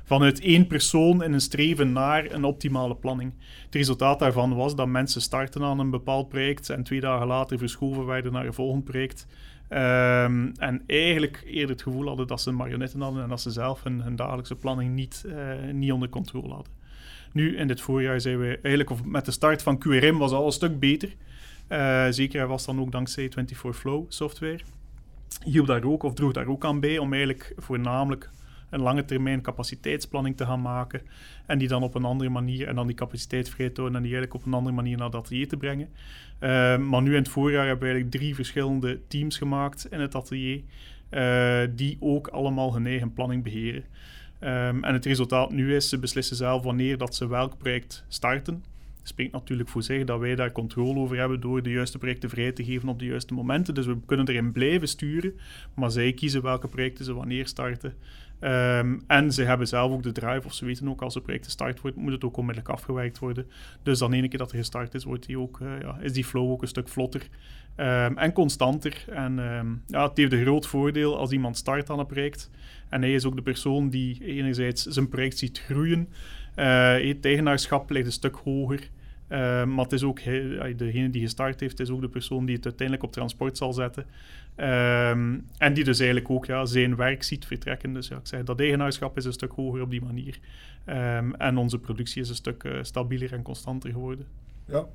vanuit 0.07 0.40
één 0.40 0.66
persoon 0.66 1.22
in 1.22 1.33
een 1.33 1.40
streven 1.40 1.92
naar 1.92 2.31
een 2.31 2.44
optimale 2.44 2.96
planning. 2.96 3.33
Het 3.64 3.75
resultaat 3.75 4.18
daarvan 4.18 4.55
was 4.55 4.75
dat 4.75 4.87
mensen 4.87 5.20
starten 5.20 5.62
aan 5.62 5.79
een 5.79 5.90
bepaald 5.90 6.29
project 6.29 6.70
en 6.70 6.83
twee 6.83 7.01
dagen 7.01 7.27
later 7.27 7.59
verschoven 7.59 8.07
werden 8.07 8.33
naar 8.33 8.46
een 8.46 8.55
volgend 8.55 8.85
project. 8.85 9.27
Um, 9.70 10.52
en 10.57 10.83
eigenlijk 10.87 11.42
eerder 11.46 11.70
het 11.70 11.83
gevoel 11.83 12.07
hadden 12.07 12.26
dat 12.26 12.40
ze 12.40 12.50
marionetten 12.52 13.00
hadden 13.00 13.22
en 13.22 13.29
dat 13.29 13.40
ze 13.40 13.50
zelf 13.50 13.83
hun, 13.83 14.00
hun 14.00 14.16
dagelijkse 14.16 14.55
planning 14.55 14.94
niet, 14.94 15.24
uh, 15.26 15.72
niet 15.72 15.92
onder 15.92 16.09
controle 16.09 16.55
hadden. 16.55 16.72
Nu, 17.33 17.57
in 17.57 17.66
dit 17.66 17.81
voorjaar 17.81 18.20
zijn 18.20 18.38
we 18.38 18.59
eigenlijk, 18.62 19.05
met 19.05 19.24
de 19.24 19.31
start 19.31 19.62
van 19.62 19.79
QRM 19.79 20.18
was 20.18 20.33
al 20.33 20.46
een 20.46 20.52
stuk 20.52 20.79
beter. 20.79 21.14
Uh, 21.68 22.07
zeker 22.11 22.46
was 22.46 22.66
dan 22.66 22.81
ook 22.81 22.92
dankzij 22.92 23.31
24 23.31 23.76
Flow 23.76 24.05
software. 24.09 24.61
Hielp 25.44 25.66
daar 25.66 25.85
ook, 25.85 26.02
of 26.02 26.14
droeg 26.14 26.33
daar 26.33 26.46
ook 26.46 26.64
aan 26.64 26.81
bij, 26.81 26.98
om 26.98 27.12
eigenlijk 27.12 27.55
voornamelijk 27.57 28.31
een 28.70 28.81
lange 28.81 29.05
termijn 29.05 29.40
capaciteitsplanning 29.40 30.37
te 30.37 30.44
gaan 30.44 30.62
maken 30.62 31.00
en 31.46 31.59
die 31.59 31.68
dan 31.68 31.83
op 31.83 31.94
een 31.94 32.05
andere 32.05 32.31
manier, 32.31 32.68
en 32.68 32.74
dan 32.74 32.87
die 32.87 32.96
capaciteit 32.96 33.48
vrij 33.48 33.70
tonen 33.70 33.94
en 33.94 34.02
die 34.02 34.12
eigenlijk 34.12 34.35
op 34.35 34.46
een 34.46 34.59
andere 34.59 34.74
manier 34.74 34.96
naar 34.96 35.07
het 35.07 35.14
atelier 35.14 35.48
te 35.48 35.57
brengen. 35.57 35.88
Uh, 36.40 36.79
maar 36.79 37.02
nu 37.02 37.11
in 37.11 37.22
het 37.22 37.29
voorjaar 37.29 37.66
hebben 37.66 37.87
we 37.87 37.92
eigenlijk 37.92 38.22
drie 38.22 38.35
verschillende 38.35 39.00
teams 39.09 39.38
gemaakt 39.38 39.87
in 39.90 40.00
het 40.00 40.14
atelier, 40.14 40.62
uh, 41.11 41.61
die 41.70 41.96
ook 42.00 42.29
allemaal 42.29 42.74
hun 42.74 42.87
eigen 42.87 43.12
planning 43.12 43.42
beheren. 43.42 43.85
Um, 44.40 44.85
en 44.85 44.92
het 44.92 45.05
resultaat 45.05 45.50
nu 45.50 45.74
is, 45.74 45.88
ze 45.88 45.98
beslissen 45.98 46.37
zelf 46.37 46.62
wanneer 46.62 46.98
dat 46.98 47.14
ze 47.14 47.29
welk 47.29 47.59
project 47.59 48.05
starten 48.09 48.64
spreekt 49.09 49.33
natuurlijk 49.33 49.69
voor 49.69 49.83
zich 49.83 50.05
dat 50.05 50.21
wij 50.21 50.35
daar 50.35 50.53
controle 50.53 50.99
over 50.99 51.19
hebben 51.19 51.40
door 51.40 51.62
de 51.62 51.71
juiste 51.71 51.99
projecten 51.99 52.31
vrij 52.31 52.53
te 52.53 52.64
geven 52.64 52.88
op 52.88 52.99
de 52.99 53.05
juiste 53.05 53.35
momenten. 53.35 53.75
Dus 53.75 53.87
we 53.87 53.97
kunnen 54.07 54.29
erin 54.29 54.53
blijven 54.53 54.88
sturen, 54.88 55.35
maar 55.75 55.90
zij 55.90 56.12
kiezen 56.12 56.42
welke 56.42 56.69
projecten 56.69 57.05
ze 57.05 57.14
wanneer 57.14 57.47
starten. 57.47 57.95
Um, 58.40 59.03
en 59.07 59.33
ze 59.33 59.42
hebben 59.42 59.69
zelf 59.69 59.92
ook 59.92 60.03
de 60.03 60.12
drive, 60.12 60.47
of 60.47 60.55
ze 60.55 60.64
weten 60.64 60.88
ook 60.88 61.03
als 61.03 61.14
een 61.14 61.23
project 61.23 61.45
gestart 61.45 61.81
wordt, 61.81 61.97
moet 61.97 62.12
het 62.12 62.25
ook 62.25 62.37
onmiddellijk 62.37 62.75
afgewerkt 62.75 63.19
worden. 63.19 63.47
Dus 63.83 63.99
dan 63.99 64.12
ene 64.12 64.29
keer 64.29 64.38
dat 64.38 64.51
er 64.51 64.59
gestart 64.59 64.95
is, 64.95 65.05
wordt 65.05 65.27
die 65.27 65.38
ook, 65.38 65.61
uh, 65.61 65.81
ja, 65.81 65.99
is 66.01 66.12
die 66.12 66.25
flow 66.25 66.51
ook 66.51 66.62
een 66.62 66.69
stuk 66.69 66.88
vlotter 66.88 67.29
um, 67.76 68.18
en 68.18 68.32
constanter. 68.32 69.04
En 69.08 69.38
um, 69.38 69.82
ja, 69.86 70.08
het 70.08 70.16
heeft 70.16 70.32
een 70.32 70.42
groot 70.42 70.66
voordeel 70.66 71.18
als 71.18 71.30
iemand 71.30 71.56
start 71.56 71.90
aan 71.90 71.98
een 71.98 72.06
project. 72.06 72.50
En 72.88 73.02
hij 73.02 73.14
is 73.14 73.24
ook 73.24 73.36
de 73.36 73.42
persoon 73.42 73.88
die 73.88 74.24
enerzijds 74.24 74.86
zijn 74.86 75.08
project 75.08 75.38
ziet 75.38 75.58
groeien. 75.58 76.08
Uh, 76.56 76.92
het 76.92 77.24
eigenaarschap 77.24 77.90
ligt 77.90 78.06
een 78.06 78.12
stuk 78.12 78.36
hoger. 78.36 78.90
Uh, 79.28 79.64
maar 79.64 79.84
het 79.84 79.92
is 79.92 80.02
ook 80.02 80.22
degene 80.76 81.10
die 81.10 81.22
gestart 81.22 81.60
heeft, 81.60 81.80
is 81.80 81.90
ook 81.90 82.00
de 82.00 82.08
persoon 82.08 82.46
die 82.46 82.56
het 82.56 82.64
uiteindelijk 82.64 83.06
op 83.06 83.12
transport 83.12 83.56
zal 83.56 83.72
zetten. 83.72 84.06
En 85.58 85.74
die 85.74 85.84
dus 85.84 85.98
eigenlijk 85.98 86.30
ook 86.30 86.46
ja, 86.46 86.64
zijn 86.64 86.96
werk 86.96 87.22
ziet 87.22 87.44
vertrekken. 87.44 87.92
Dus 87.92 88.08
ja, 88.08 88.16
ik 88.16 88.26
zeg, 88.26 88.42
dat 88.42 88.60
eigenaarschap 88.60 89.16
is 89.16 89.24
een 89.24 89.32
stuk 89.32 89.52
hoger 89.52 89.82
op 89.82 89.90
die 89.90 90.02
manier. 90.02 90.38
En 91.38 91.56
onze 91.56 91.78
productie 91.78 92.22
is 92.22 92.28
een 92.28 92.34
stuk 92.34 92.64
uh, 92.64 92.78
stabieler 92.82 93.32
en 93.32 93.42
constanter 93.42 93.90
geworden. 93.90 94.26
Ja. 94.66 94.86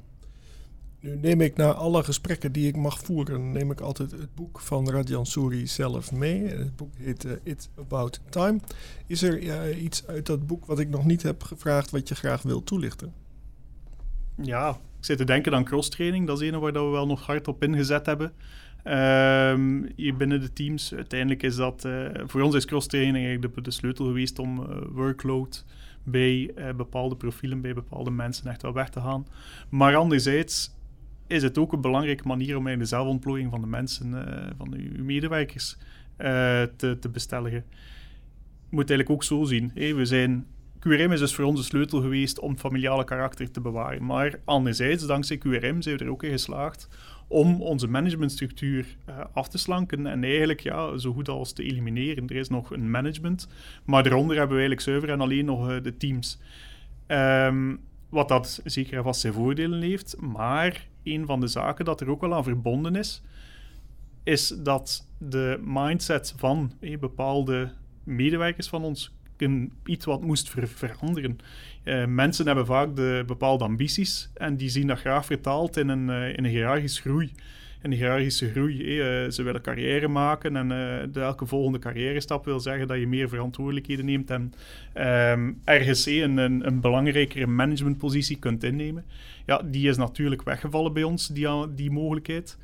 Nu 1.02 1.16
neem 1.16 1.42
ik 1.42 1.56
na 1.56 1.74
alle 1.74 2.04
gesprekken 2.04 2.52
die 2.52 2.68
ik 2.68 2.76
mag 2.76 3.00
voeren, 3.00 3.52
neem 3.52 3.72
ik 3.72 3.80
altijd 3.80 4.12
het 4.12 4.36
boek 4.36 4.60
van 4.60 4.90
Radjan 4.90 5.26
Suri 5.26 5.68
zelf 5.68 6.12
mee. 6.12 6.48
Het 6.48 6.76
boek 6.76 6.94
heet 6.98 7.26
uh, 7.26 7.32
It's 7.44 7.70
About 7.78 8.22
Time. 8.30 8.60
Is 9.08 9.22
er 9.22 9.78
iets 9.78 10.08
uit 10.08 10.26
dat 10.26 10.48
boek 10.48 10.66
wat 10.66 10.80
ik 10.80 10.90
nog 10.90 11.06
niet 11.06 11.24
heb 11.24 11.44
gevraagd 11.44 11.92
wat 11.92 12.08
je 12.08 12.16
graag 12.16 12.42
wil 12.42 12.64
toelichten? 12.64 13.14
ja, 14.36 14.70
ik 14.70 15.06
zit 15.06 15.18
te 15.18 15.24
denken 15.24 15.54
aan 15.54 15.64
crosstraining. 15.64 16.28
Dat 16.28 16.42
is 16.42 16.50
een 16.50 16.60
waar 16.60 16.74
we 16.74 16.80
wel 16.80 17.08
nog 17.08 17.26
hard 17.26 17.48
op 17.48 17.64
ingezet 17.64 18.06
hebben. 18.06 18.34
Um, 18.84 19.90
hier 19.96 20.16
binnen 20.16 20.42
de 20.42 20.54
teams. 20.54 20.94
Uiteindelijk 20.94 21.44
is 21.44 21.56
dat... 21.56 21.86
Uh, 21.86 22.08
voor 22.26 22.42
ons 22.42 22.56
is 22.56 22.66
crosstraining 22.66 23.26
eigenlijk 23.26 23.56
de, 23.56 23.62
de 23.62 23.72
sleutel 23.72 24.06
geweest 24.06 24.40
om 24.40 24.60
uh, 24.60 24.66
workload 24.92 25.66
bij 26.04 26.54
bepaalde 26.76 27.16
profielen, 27.16 27.62
bij 27.62 27.74
bepaalde 27.74 28.12
mensen 28.12 28.52
echt 28.52 28.62
wel 28.62 28.74
weg 28.74 28.90
te 28.90 29.00
gaan. 29.00 29.28
Maar 29.70 29.96
anderzijds 29.96 30.72
is 31.32 31.44
het 31.44 31.58
ook 31.58 31.74
een 31.74 31.82
belangrijke 31.82 32.28
manier 32.28 32.58
om 32.58 32.66
de 32.66 32.86
zelfontplooiing 32.86 33.52
van 33.52 33.62
de 33.62 33.68
mensen, 33.68 34.26
van 34.58 34.74
uw 34.74 35.04
medewerkers, 35.04 35.78
te, 36.18 36.98
te 37.00 37.10
bestelligen. 37.12 37.64
Je 38.70 38.78
moet 38.78 38.90
eigenlijk 38.90 39.10
ook 39.10 39.24
zo 39.24 39.44
zien. 39.44 39.72
We 39.74 40.06
zijn 40.06 40.46
QRM 40.82 41.12
is 41.12 41.20
dus 41.20 41.36
voor 41.36 41.46
ons 41.46 41.60
de 41.60 41.66
sleutel 41.66 42.02
geweest 42.02 42.40
om 42.40 42.52
het 42.52 42.60
familiale 42.60 43.04
karakter 43.04 43.52
te 43.52 43.62
bewaren. 43.62 44.06
Maar 44.06 44.40
anderzijds, 44.46 45.06
dankzij 45.06 45.38
QRM 45.38 45.82
zijn 45.82 45.98
we 45.98 46.04
er 46.04 46.12
ook 46.12 46.24
in 46.24 46.32
geslaagd 46.32 46.88
om 47.28 47.62
onze 47.62 47.88
managementstructuur 47.88 48.98
uh, 49.10 49.20
af 49.34 49.48
te 49.48 49.58
slanken 49.58 50.08
en 50.08 50.24
eigenlijk 50.24 50.60
ja, 50.60 50.98
zo 50.98 51.14
goed 51.14 51.30
als 51.30 51.54
te 51.54 51.64
elimineren. 51.64 52.28
Er 52.28 52.36
is 52.36 52.50
nog 52.50 52.72
een 52.72 52.92
management, 52.92 53.48
maar 53.86 54.04
daaronder 54.04 54.38
hebben 54.38 54.56
we 54.56 54.62
eigenlijk 54.62 54.90
zuiver 54.90 55.10
en 55.10 55.22
alleen 55.22 55.46
nog 55.46 55.82
de 55.82 55.98
teams. 55.98 56.40
Um, 57.08 57.80
wat 58.10 58.28
dat 58.28 58.62
zeker 58.64 58.98
en 58.98 59.04
vast 59.04 59.22
zijn 59.22 59.34
voordelen 59.34 59.82
heeft, 59.82 60.16
maar 60.20 60.88
een 61.04 61.26
van 61.26 61.40
de 61.40 61.48
zaken 61.48 61.86
dat 61.86 62.02
er 62.02 62.10
ook 62.10 62.22
wel 62.22 62.36
aan 62.36 62.44
verbonden 62.44 62.96
is, 62.96 63.22
is 64.24 64.48
dat 64.48 65.08
de 65.18 65.60
mindset 65.64 66.34
van 66.38 66.72
eh, 66.80 67.00
bepaalde 67.00 67.72
medewerkers 68.04 68.68
van 68.68 68.84
ons 68.84 69.14
iets 69.86 70.06
wat 70.06 70.22
moest 70.22 70.50
ver 70.50 70.68
veranderen. 70.68 71.38
Uh, 71.84 72.06
mensen 72.06 72.46
hebben 72.46 72.66
vaak 72.66 72.96
de 72.96 73.24
bepaalde 73.28 73.64
ambities 73.64 74.30
en 74.34 74.58
die 74.58 74.70
zien 74.70 74.88
dat 74.88 75.00
graag 75.00 75.26
vertaald 75.26 75.78
in 75.78 75.90
een, 75.90 76.10
uh, 76.10 76.28
in 76.28 76.44
een 76.44 76.52
hiërarchische 76.52 77.02
groei. 77.02 77.32
Een 77.82 77.92
hiërarchische 77.92 78.52
groei. 78.52 78.78
Uh, 78.78 79.30
ze 79.30 79.44
willen 79.44 79.62
carrière 79.62 80.08
maken 80.08 80.56
en 80.56 80.68
de 81.12 81.20
elke 81.20 81.46
volgende 81.46 81.80
carrière 81.80 82.20
stap 82.20 82.46
wil 82.46 82.60
zeggen 82.60 82.88
dat 82.88 83.00
je 83.00 83.08
meer 83.08 83.30
verantwoordelijkheden 83.30 84.06
neemt 84.06 84.30
en 84.30 84.54
um, 85.32 85.62
ergens 85.64 86.06
een, 86.06 86.38
een, 86.38 86.68
een, 86.68 86.82
belangrijkere 86.82 87.48
managementpositie 87.48 88.40
kunt 88.40 88.64
innemen. 88.64 89.06
Ja, 89.46 89.62
die 89.66 89.90
is 89.90 89.98
natuurlijk 89.98 90.44
weggevallen 90.44 90.94
bij 90.94 91.04
ons, 91.04 91.28
die, 91.28 91.48
die 91.76 91.92
mogelijkheid. 91.92 92.58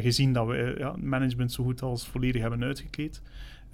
gezien 0.00 0.32
dat 0.32 0.46
we 0.46 0.74
ja, 0.78 0.94
management 1.02 1.52
zo 1.52 1.64
goed 1.64 1.82
als 1.82 2.06
volledig 2.06 2.42
hebben 2.42 2.64
uitgekleed. 2.64 3.22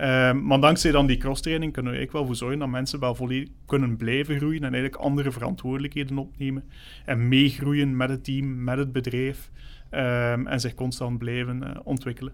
Um, 0.00 0.46
maar 0.46 0.60
dankzij 0.60 0.90
dan 0.90 1.06
die 1.06 1.16
crosstraining 1.16 1.72
kunnen 1.72 1.92
we 1.92 1.98
eigenlijk 1.98 2.26
wel 2.26 2.36
voor 2.36 2.46
zorgen 2.46 2.58
dat 2.58 2.68
mensen 2.68 3.00
wel 3.00 3.14
volledig 3.14 3.48
kunnen 3.66 3.96
blijven 3.96 4.36
groeien 4.36 4.64
en 4.64 4.72
eigenlijk 4.72 5.02
andere 5.02 5.32
verantwoordelijkheden 5.32 6.18
opnemen 6.18 6.64
en 7.04 7.28
meegroeien 7.28 7.96
met 7.96 8.08
het 8.08 8.24
team, 8.24 8.64
met 8.64 8.78
het 8.78 8.92
bedrijf 8.92 9.50
um, 9.90 10.46
en 10.46 10.60
zich 10.60 10.74
constant 10.74 11.18
blijven 11.18 11.62
uh, 11.62 11.70
ontwikkelen. 11.84 12.32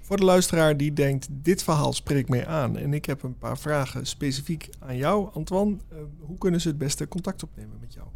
Voor 0.00 0.16
de 0.16 0.24
luisteraar 0.24 0.76
die 0.76 0.92
denkt, 0.92 1.28
dit 1.30 1.62
verhaal 1.62 1.92
spreekt 1.92 2.28
mij 2.28 2.46
aan 2.46 2.76
en 2.76 2.94
ik 2.94 3.04
heb 3.04 3.22
een 3.22 3.38
paar 3.38 3.58
vragen 3.58 4.06
specifiek 4.06 4.68
aan 4.78 4.96
jou, 4.96 5.28
Antoine. 5.32 5.76
Uh, 5.92 5.98
hoe 6.18 6.38
kunnen 6.38 6.60
ze 6.60 6.68
het 6.68 6.78
beste 6.78 7.08
contact 7.08 7.42
opnemen 7.42 7.76
met 7.80 7.94
jou? 7.94 8.06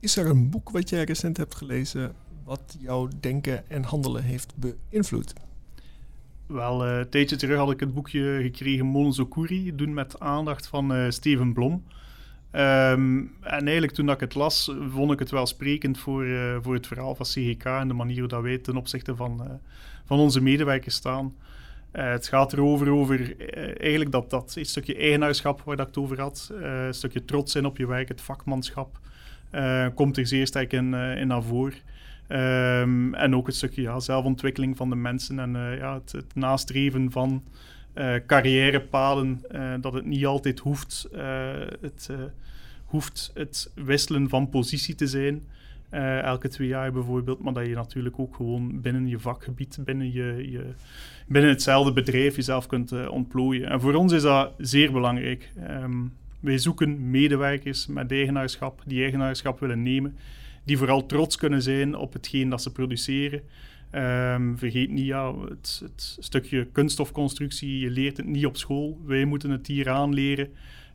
is 0.00 0.16
er 0.16 0.26
een 0.26 0.50
boek 0.50 0.70
wat 0.70 0.88
jij 0.88 1.04
recent 1.04 1.36
hebt 1.36 1.54
gelezen 1.54 2.14
wat 2.44 2.76
jouw 2.78 3.08
denken 3.20 3.70
en 3.70 3.82
handelen 3.82 4.22
heeft 4.22 4.54
beïnvloed? 4.56 5.32
Wel, 6.50 6.86
uh, 6.86 6.98
een 6.98 7.08
tijdje 7.08 7.36
terug 7.36 7.58
had 7.58 7.70
ik 7.70 7.80
het 7.80 7.94
boekje 7.94 8.38
gekregen 8.42 8.86
Monozokuri, 8.86 9.74
doen 9.74 9.94
met 9.94 10.20
aandacht 10.20 10.66
van 10.66 10.96
uh, 10.96 11.10
Steven 11.10 11.52
Blom. 11.52 11.72
Um, 12.52 13.32
en 13.40 13.62
eigenlijk 13.62 13.92
toen 13.92 14.10
ik 14.10 14.20
het 14.20 14.34
las, 14.34 14.72
vond 14.88 15.12
ik 15.12 15.18
het 15.18 15.30
wel 15.30 15.46
sprekend 15.46 15.98
voor, 15.98 16.24
uh, 16.24 16.56
voor 16.62 16.74
het 16.74 16.86
verhaal 16.86 17.14
van 17.14 17.26
CGK 17.26 17.64
en 17.64 17.88
de 17.88 17.94
manier 17.94 18.18
hoe 18.18 18.28
dat 18.28 18.42
wij 18.42 18.58
ten 18.58 18.76
opzichte 18.76 19.16
van, 19.16 19.60
van 20.04 20.18
onze 20.18 20.42
medewerkers 20.42 20.94
staan. 20.94 21.34
Het 21.90 22.28
gaat 22.28 22.52
erover 22.52 22.90
over 22.90 23.36
eigenlijk 23.80 24.12
dat, 24.12 24.30
dat 24.30 24.54
een 24.56 24.64
stukje 24.64 24.96
eigenaarschap 24.96 25.62
waar 25.62 25.76
dat 25.76 25.88
ik 25.88 25.94
het 25.94 26.04
over 26.04 26.20
had, 26.20 26.50
een 26.54 26.94
stukje 26.94 27.24
trots 27.24 27.52
zijn 27.52 27.66
op 27.66 27.76
je 27.76 27.86
werk, 27.86 28.08
het 28.08 28.20
vakmanschap, 28.20 28.98
komt 29.94 30.16
er 30.16 30.26
zeer 30.26 30.46
sterk 30.46 30.72
in, 30.72 30.94
in 30.94 31.26
naar 31.26 31.42
voren. 31.42 31.78
Um, 32.32 33.14
en 33.14 33.34
ook 33.34 33.46
het 33.46 33.56
stukje 33.56 33.82
ja, 33.82 34.00
zelfontwikkeling 34.00 34.76
van 34.76 34.88
de 34.88 34.96
mensen 34.96 35.38
en 35.38 35.52
ja, 35.76 35.94
het, 35.94 36.12
het, 36.12 36.34
nastreven 36.34 37.10
van 37.10 37.42
carrièrepaden, 38.26 39.40
dat 39.80 39.92
het 39.92 40.04
niet 40.04 40.26
altijd 40.26 40.58
hoeft, 40.58 41.08
het, 41.80 42.10
hoeft 42.84 43.30
het 43.34 43.70
wisselen 43.74 44.28
van 44.28 44.48
positie 44.48 44.94
te 44.94 45.06
zijn. 45.06 45.42
Uh, 45.94 46.22
elke 46.22 46.48
twee 46.48 46.68
jaar 46.68 46.92
bijvoorbeeld, 46.92 47.42
maar 47.42 47.52
dat 47.52 47.66
je 47.66 47.74
natuurlijk 47.74 48.18
ook 48.18 48.36
gewoon 48.36 48.80
binnen 48.80 49.08
je 49.08 49.18
vakgebied, 49.18 49.78
binnen, 49.84 50.12
je, 50.12 50.50
je 50.50 50.64
binnen 51.26 51.50
hetzelfde 51.50 51.92
bedrijf 51.92 52.36
jezelf 52.36 52.66
kunt 52.66 52.92
uh, 52.92 53.10
ontplooien. 53.10 53.68
En 53.70 53.80
voor 53.80 53.94
ons 53.94 54.12
is 54.12 54.22
dat 54.22 54.52
zeer 54.58 54.92
belangrijk. 54.92 55.52
Um, 55.70 56.12
wij 56.40 56.58
zoeken 56.58 57.10
medewerkers 57.10 57.86
met 57.86 58.10
eigenaarschap, 58.10 58.82
die 58.86 59.02
eigenaarschap 59.02 59.60
willen 59.60 59.82
nemen, 59.82 60.16
die 60.70 60.78
vooral 60.78 61.06
trots 61.06 61.36
kunnen 61.36 61.62
zijn 61.62 61.94
op 61.94 62.12
hetgeen 62.12 62.48
dat 62.48 62.62
ze 62.62 62.72
produceren. 62.72 63.40
Um, 63.94 64.58
vergeet 64.58 64.90
niet, 64.90 65.06
ja, 65.06 65.34
het, 65.38 65.80
het, 65.82 66.16
stukje 66.20 66.66
kunststofconstructie, 66.72 67.78
je 67.78 67.90
leert 67.90 68.16
het 68.16 68.26
niet 68.26 68.46
op 68.46 68.56
school. 68.56 69.00
Wij 69.06 69.24
moeten 69.24 69.50
het 69.50 69.66
hier 69.66 69.90
aanleren. 69.90 70.48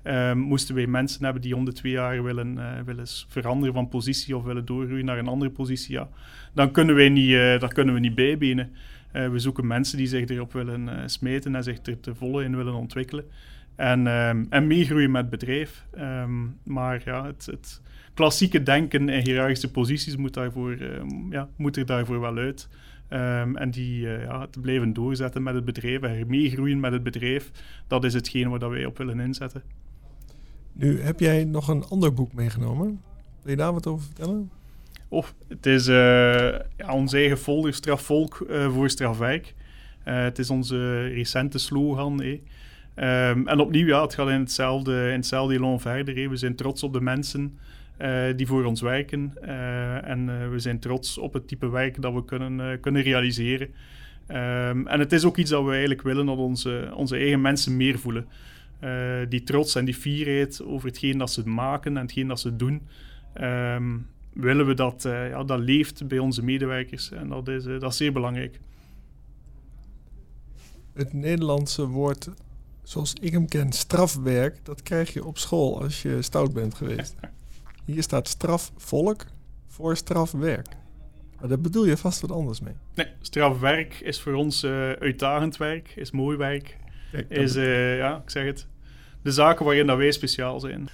Um, 0.03 0.37
moesten 0.37 0.75
wij 0.75 0.87
mensen 0.87 1.23
hebben 1.23 1.41
die 1.41 1.55
om 1.55 1.65
de 1.65 1.73
twee 1.73 1.91
jaar 1.91 2.23
willen, 2.23 2.55
uh, 2.57 2.81
willen 2.85 3.05
veranderen 3.27 3.73
van 3.73 3.89
positie 3.89 4.37
of 4.37 4.43
willen 4.43 4.65
doorgroeien 4.65 5.05
naar 5.05 5.17
een 5.17 5.27
andere 5.27 5.51
positie, 5.51 5.93
ja, 5.93 6.09
dan 6.53 6.71
kunnen 6.71 6.95
wij 6.95 7.09
niet, 7.09 7.29
uh, 7.29 7.59
daar 7.59 7.73
kunnen 7.73 7.93
we 7.93 7.99
niet 7.99 8.15
bijbenen. 8.15 8.71
Uh, 9.13 9.29
we 9.29 9.39
zoeken 9.39 9.67
mensen 9.67 9.97
die 9.97 10.07
zich 10.07 10.27
erop 10.27 10.53
willen 10.53 11.09
smeten 11.09 11.55
en 11.55 11.63
zich 11.63 11.79
er 11.85 11.99
te 11.99 12.15
volle 12.15 12.43
in 12.43 12.55
willen 12.55 12.73
ontwikkelen. 12.73 13.25
En, 13.75 14.07
um, 14.07 14.47
en 14.49 14.67
meegroeien 14.67 15.11
met 15.11 15.21
het 15.21 15.29
bedrijf. 15.29 15.85
Um, 15.97 16.57
maar 16.63 17.01
ja, 17.05 17.25
het, 17.25 17.45
het, 17.45 17.81
klassieke 18.13 18.63
denken 18.63 19.09
in 19.09 19.25
hiërarchische 19.25 19.71
posities 19.71 20.15
moet, 20.15 20.33
daarvoor, 20.33 20.77
ja, 21.29 21.49
moet 21.55 21.77
er 21.77 21.85
daarvoor 21.85 22.19
wel 22.19 22.37
uit. 22.37 22.67
Um, 23.09 23.57
en 23.57 23.71
die 23.71 24.01
uh, 24.01 24.21
ja, 24.21 24.47
te 24.47 24.59
blijven 24.59 24.93
doorzetten 24.93 25.43
met 25.43 25.53
het 25.53 25.65
bedrijf 25.65 26.01
en 26.01 26.27
meegroeien 26.27 26.79
met 26.79 26.91
het 26.91 27.03
bedrijf, 27.03 27.51
dat 27.87 28.03
is 28.03 28.13
hetgeen 28.13 28.49
waar 28.49 28.69
wij 28.69 28.85
op 28.85 28.97
willen 28.97 29.19
inzetten. 29.19 29.63
Nu, 30.73 31.01
heb 31.01 31.19
jij 31.19 31.43
nog 31.43 31.67
een 31.67 31.83
ander 31.83 32.13
boek 32.13 32.33
meegenomen? 32.33 33.01
Wil 33.41 33.51
je 33.51 33.57
daar 33.57 33.73
wat 33.73 33.87
over 33.87 34.05
vertellen? 34.05 34.49
Of 35.07 35.35
het 35.47 35.65
is 35.65 35.87
uh, 35.87 35.95
ja, 36.77 36.93
onze 36.93 37.17
eigen 37.17 37.37
folder 37.37 37.73
Strafvolk 37.73 38.45
uh, 38.49 38.73
voor 38.73 38.89
Strafwijk. 38.89 39.53
Het 40.03 40.39
is 40.39 40.49
onze 40.49 41.07
recente 41.07 41.57
slogan. 41.57 42.21
Eh. 42.21 42.39
Um, 42.95 43.47
en 43.47 43.59
opnieuw, 43.59 43.87
ja, 43.87 44.01
het 44.01 44.13
gaat 44.13 44.29
in 44.29 44.39
hetzelfde, 44.39 45.07
in 45.07 45.15
hetzelfde 45.15 45.53
elan 45.53 45.79
verder. 45.79 46.29
We 46.29 46.35
zijn 46.35 46.55
trots 46.55 46.83
op 46.83 46.93
de 46.93 47.01
mensen 47.01 47.57
die 48.35 48.47
voor 48.47 48.63
ons 48.63 48.81
werken. 48.81 49.33
en 50.03 50.51
we 50.51 50.59
zijn 50.59 50.79
trots 50.79 51.17
op 51.17 51.33
het 51.33 51.47
type 51.47 51.69
werk 51.69 52.01
dat 52.01 52.13
we 52.13 52.25
kunnen, 52.25 52.79
kunnen 52.79 53.01
realiseren. 53.01 53.67
Um, 54.27 54.87
en 54.87 54.99
het 54.99 55.11
is 55.11 55.25
ook 55.25 55.37
iets 55.37 55.49
dat 55.49 55.63
we 55.63 55.69
eigenlijk 55.69 56.01
willen 56.01 56.25
dat 56.25 56.37
onze, 56.37 56.91
onze 56.95 57.17
eigen 57.17 57.41
mensen 57.41 57.77
meer 57.77 57.99
voelen. 57.99 58.27
die 59.29 59.43
trots 59.43 59.75
en 59.75 59.85
die 59.85 59.93
fierheid 59.93 60.61
over 60.65 60.87
hetgeen 60.87 61.17
dat 61.17 61.31
ze 61.31 61.49
maken 61.49 61.97
en 61.97 62.01
hetgeen 62.01 62.27
dat 62.27 62.39
ze 62.39 62.55
doen. 62.55 62.81
Um, 63.41 64.07
willen 64.33 64.67
we 64.67 64.73
dat, 64.73 65.03
ja, 65.03 65.43
dat 65.43 65.59
leeft 65.59 66.07
bij 66.07 66.19
onze 66.19 66.43
medewerkers. 66.43 67.11
En 67.11 67.27
dat 67.27 67.47
is, 67.47 67.63
dat 67.63 67.91
is 67.91 67.97
zeer 67.97 68.13
belangrijk. 68.13 68.59
Het 70.93 71.13
Nederlandse 71.13 71.87
woord, 71.87 72.29
zoals 72.85 73.13
ik 73.21 73.31
hem 73.31 73.47
ken, 73.47 73.71
strafwerk, 73.71 74.65
dat 74.65 74.83
krijg 74.83 75.13
je 75.13 75.25
op 75.25 75.37
school 75.37 75.81
als 75.81 76.01
je 76.01 76.21
stout 76.21 76.53
bent 76.53 76.75
geweest. 76.75 77.15
Hier 77.85 78.03
staat 78.03 78.27
strafvolk 78.27 79.25
voor 79.67 79.97
strafwerk. 79.97 80.67
Maar 81.39 81.47
daar 81.49 81.59
bedoel 81.59 81.85
je 81.85 81.97
vast 81.97 82.21
wat 82.21 82.31
anders 82.31 82.59
mee. 82.59 82.73
Nee, 82.95 83.07
strafwerk 83.21 83.99
is 83.99 84.21
voor 84.21 84.33
ons 84.33 84.63
uh, 84.63 84.91
uitdagend 84.91 85.57
werk, 85.57 85.93
is 85.95 86.11
mooi 86.11 86.37
werk. 86.37 86.77
Kijk, 87.11 87.29
is, 87.29 87.53
ja, 87.53 88.21
ik 88.23 88.29
zeg 88.29 88.45
het, 88.45 88.67
de 89.21 89.31
zaken 89.31 89.65
waarin 89.65 89.87
dat 89.87 89.97
wij 89.97 90.11
speciaal 90.11 90.59
zijn. 90.59 90.89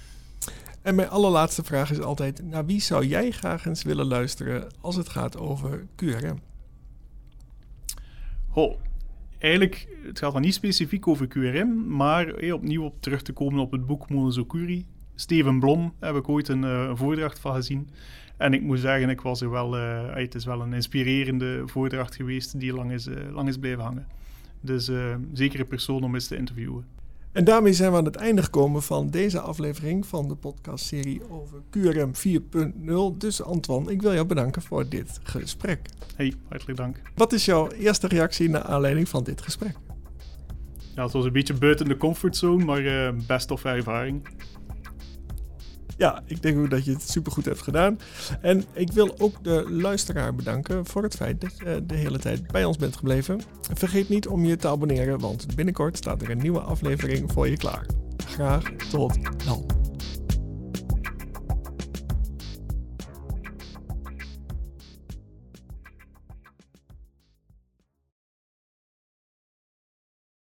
En 0.82 0.94
mijn 0.94 1.08
allerlaatste 1.08 1.62
vraag 1.64 1.90
is 1.90 2.00
altijd: 2.00 2.42
naar 2.42 2.66
wie 2.66 2.80
zou 2.80 3.06
jij 3.06 3.30
graag 3.30 3.66
eens 3.66 3.82
willen 3.82 4.06
luisteren 4.06 4.66
als 4.80 4.96
het 4.96 5.08
gaat 5.08 5.38
over 5.38 5.86
QRM? 5.96 6.38
Oh, 8.54 8.78
eigenlijk, 9.42 9.88
het 10.02 10.18
gaat 10.18 10.32
dan 10.32 10.42
niet 10.42 10.54
specifiek 10.54 11.06
over 11.06 11.26
QRM, 11.26 11.86
maar 11.86 12.26
hey, 12.26 12.52
opnieuw 12.52 12.84
op 12.84 13.00
terug 13.00 13.22
te 13.22 13.32
komen 13.32 13.60
op 13.60 13.72
het 13.72 13.86
boek 13.86 14.10
Monozokuri. 14.10 14.86
Steven 15.14 15.58
Blom 15.58 15.94
heb 16.00 16.14
ik 16.14 16.28
ooit 16.28 16.48
een, 16.48 16.62
uh, 16.62 16.90
voordracht 16.94 17.38
van 17.38 17.54
gezien. 17.54 17.88
En 18.36 18.54
ik 18.54 18.62
moet 18.62 18.78
zeggen, 18.78 19.08
ik 19.08 19.20
was 19.20 19.40
er 19.40 19.50
wel, 19.50 19.78
uh, 19.78 20.14
het 20.14 20.34
is 20.34 20.44
wel 20.44 20.60
een 20.60 20.72
inspirerende 20.72 21.62
voordracht 21.66 22.14
geweest 22.14 22.60
die 22.60 22.72
lang 22.72 22.92
is, 22.92 23.06
uh, 23.06 23.16
lang 23.32 23.48
is 23.48 23.58
blijven 23.58 23.84
hangen. 23.84 24.06
Dus 24.60 24.90
zeker 25.32 25.60
een 25.60 25.66
persoon 25.66 26.02
om 26.02 26.14
eens 26.14 26.26
te 26.26 26.36
interviewen. 26.36 26.84
En 27.32 27.44
daarmee 27.44 27.72
zijn 27.72 27.90
we 27.90 27.96
aan 27.96 28.04
het 28.04 28.16
einde 28.16 28.42
gekomen 28.42 28.82
van 28.82 29.10
deze 29.10 29.40
aflevering 29.40 30.06
van 30.06 30.28
de 30.28 30.34
podcastserie 30.34 31.22
over 31.30 31.58
QRM 31.70 32.12
4.0. 33.12 33.16
Dus 33.18 33.42
Antoine, 33.42 33.92
ik 33.92 34.02
wil 34.02 34.12
jou 34.12 34.26
bedanken 34.26 34.62
voor 34.62 34.88
dit 34.88 35.20
gesprek. 35.22 35.88
Hey, 36.16 36.34
hartelijk 36.48 36.78
dank. 36.78 37.00
Wat 37.14 37.32
is 37.32 37.44
jouw 37.44 37.70
eerste 37.70 38.06
reactie 38.06 38.48
naar 38.48 38.62
aanleiding 38.62 39.08
van 39.08 39.24
dit 39.24 39.42
gesprek? 39.42 39.76
Ja, 40.94 41.02
het 41.02 41.12
was 41.12 41.24
een 41.24 41.32
beetje 41.32 41.54
buiten 41.54 41.88
de 41.88 41.96
comfortzone, 41.96 42.64
maar 42.64 42.82
uh, 42.82 43.08
best 43.26 43.48
toffe 43.48 43.68
ervaring 43.68 44.22
ja, 46.02 46.22
ik 46.26 46.42
denk 46.42 46.58
ook 46.58 46.70
dat 46.70 46.84
je 46.84 46.92
het 46.92 47.10
supergoed 47.10 47.44
hebt 47.44 47.62
gedaan. 47.62 47.98
En 48.40 48.64
ik 48.72 48.92
wil 48.92 49.14
ook 49.18 49.44
de 49.44 49.66
luisteraar 49.70 50.34
bedanken 50.34 50.86
voor 50.86 51.02
het 51.02 51.14
feit 51.14 51.40
dat 51.40 51.58
je 51.58 51.82
de 51.86 51.94
hele 51.94 52.18
tijd 52.18 52.46
bij 52.46 52.64
ons 52.64 52.76
bent 52.76 52.96
gebleven. 52.96 53.40
Vergeet 53.74 54.08
niet 54.08 54.26
om 54.26 54.44
je 54.44 54.56
te 54.56 54.68
abonneren, 54.68 55.18
want 55.18 55.54
binnenkort 55.54 55.96
staat 55.96 56.22
er 56.22 56.30
een 56.30 56.38
nieuwe 56.38 56.60
aflevering 56.60 57.32
voor 57.32 57.48
je 57.48 57.56
klaar. 57.56 57.86
Graag 58.26 58.62
tot 58.90 59.44
dan. 59.44 59.81